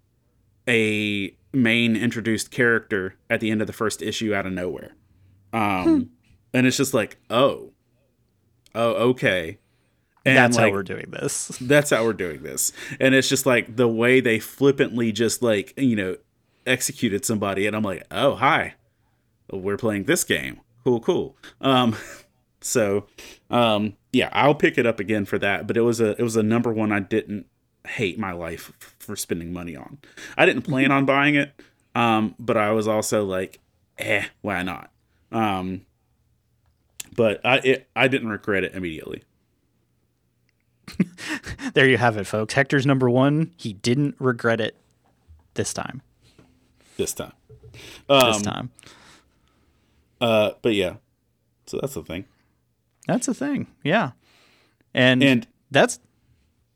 [0.68, 4.93] a main introduced character at the end of the first issue out of nowhere.
[5.53, 6.11] Um
[6.55, 7.72] and it's just like, oh.
[8.74, 9.59] Oh, okay.
[10.24, 11.49] And That's like, how we're doing this.
[11.61, 12.72] that's how we're doing this.
[13.01, 16.16] And it's just like the way they flippantly just like, you know,
[16.66, 18.74] executed somebody and I'm like, "Oh, hi.
[19.51, 20.61] We're playing this game.
[20.84, 21.97] Cool, cool." Um
[22.61, 23.07] so
[23.51, 26.36] um yeah, I'll pick it up again for that, but it was a it was
[26.36, 27.47] a number one I didn't
[27.86, 29.98] hate my life for spending money on.
[30.36, 31.53] I didn't plan on buying it,
[31.94, 33.59] um but I was also like,
[33.98, 34.90] "Eh, why not?"
[35.30, 35.84] Um
[37.14, 39.22] but I it, I didn't regret it immediately.
[41.74, 42.53] There you have it, folks.
[42.55, 43.53] Hector's number one.
[43.57, 44.76] He didn't regret it
[45.55, 46.03] this time.
[46.98, 47.32] This time.
[47.72, 48.70] This Um, time.
[50.20, 50.96] Uh, but yeah,
[51.66, 52.26] so that's the thing.
[53.07, 53.68] That's the thing.
[53.82, 54.11] Yeah.
[54.92, 55.98] And And that's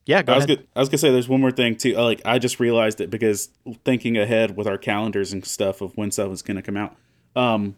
[0.07, 0.59] yeah, go I was ahead.
[0.59, 0.68] good.
[0.74, 1.94] I was gonna say there's one more thing too.
[1.94, 3.50] Like I just realized it because
[3.84, 6.96] thinking ahead with our calendars and stuff of when stuff is gonna come out.
[7.34, 7.76] Um,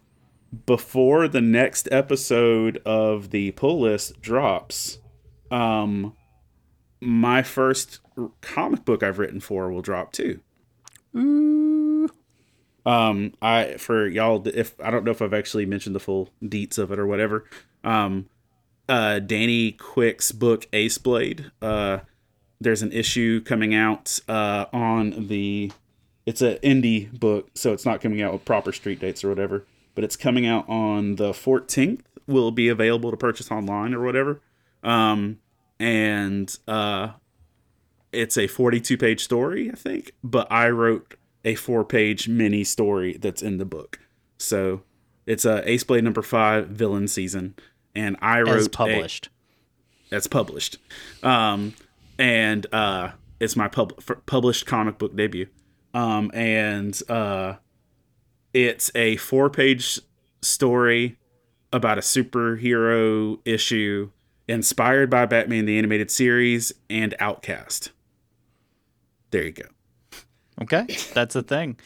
[0.65, 4.99] before the next episode of the pull list drops,
[5.51, 6.15] um,
[7.01, 7.99] my first
[8.41, 10.39] comic book I've written for will drop too.
[12.85, 16.77] Um, I for y'all if I don't know if I've actually mentioned the full deets
[16.77, 17.45] of it or whatever.
[17.83, 18.27] Um,
[18.87, 21.51] uh, Danny Quick's book Ace Blade.
[21.61, 21.99] Uh,
[22.59, 25.71] there's an issue coming out uh, on the.
[26.25, 29.65] It's an indie book, so it's not coming out with proper street dates or whatever.
[29.95, 32.01] But it's coming out on the 14th.
[32.27, 34.39] Will be available to purchase online or whatever.
[34.83, 35.39] Um,
[35.79, 37.13] and uh,
[38.11, 40.11] it's a 42 page story, I think.
[40.23, 43.99] But I wrote a four page mini story that's in the book.
[44.37, 44.83] So
[45.25, 47.55] it's a Ace Blade number five villain season,
[47.95, 49.29] and I wrote as a- published.
[50.09, 50.77] that's published.
[51.23, 51.73] Um,
[52.19, 55.47] and uh, it's my pub- published comic book debut.
[55.93, 57.55] Um, and uh,
[58.53, 59.99] it's a four page
[60.41, 61.17] story
[61.73, 64.11] about a superhero issue
[64.47, 67.91] inspired by Batman the Animated Series and Outcast.
[69.31, 69.63] There you go.
[70.61, 71.77] Okay, that's a thing.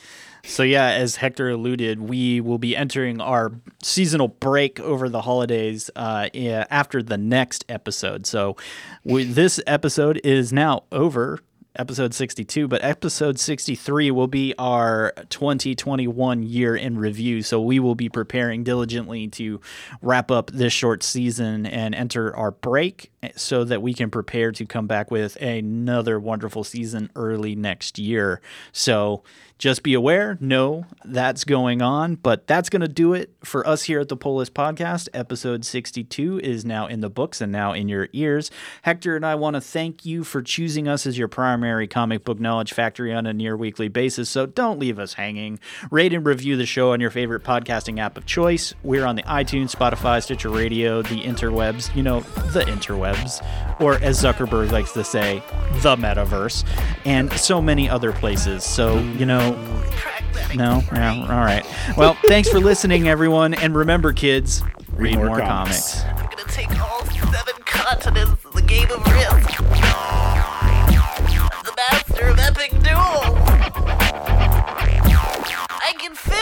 [0.46, 5.90] So yeah, as Hector alluded, we will be entering our seasonal break over the holidays
[5.96, 8.26] uh, after the next episode.
[8.26, 8.58] So
[9.06, 11.40] we, this episode is now over,
[11.76, 17.42] episode 62, but episode 63 will be our 2021 year in review.
[17.42, 19.60] So we will be preparing diligently to
[20.02, 24.66] wrap up this short season and enter our break so that we can prepare to
[24.66, 28.42] come back with another wonderful season early next year.
[28.72, 29.24] So
[29.64, 33.84] just be aware, know that's going on, but that's going to do it for us
[33.84, 35.08] here at the Pull List Podcast.
[35.14, 38.52] Episode 62 is now in the books and now in your ears.
[38.82, 42.42] Hector and I want to thank you for choosing us as your primary comic book
[42.42, 44.30] knowledge factory on a near weekly basis.
[44.30, 45.62] So don't leave us hanging.
[45.90, 48.74] Rate and review the show on your favorite podcasting app of choice.
[48.84, 52.20] We're on the iTunes, Spotify, Stitcher Radio, the interwebs, you know,
[52.52, 53.42] the interwebs,
[53.80, 55.42] or as Zuckerberg likes to say,
[55.82, 56.66] the metaverse,
[57.06, 58.66] and so many other places.
[58.66, 59.53] So, you know,
[60.56, 61.66] no, yeah, all right.
[61.98, 64.62] Well, thanks for listening, everyone, and remember, kids,
[64.94, 66.02] read more more, comics.
[66.02, 66.22] comics.
[66.22, 69.58] I'm gonna take all seven continents of the game of risk.
[71.64, 73.38] The master of epic duel.
[75.70, 76.34] I can fit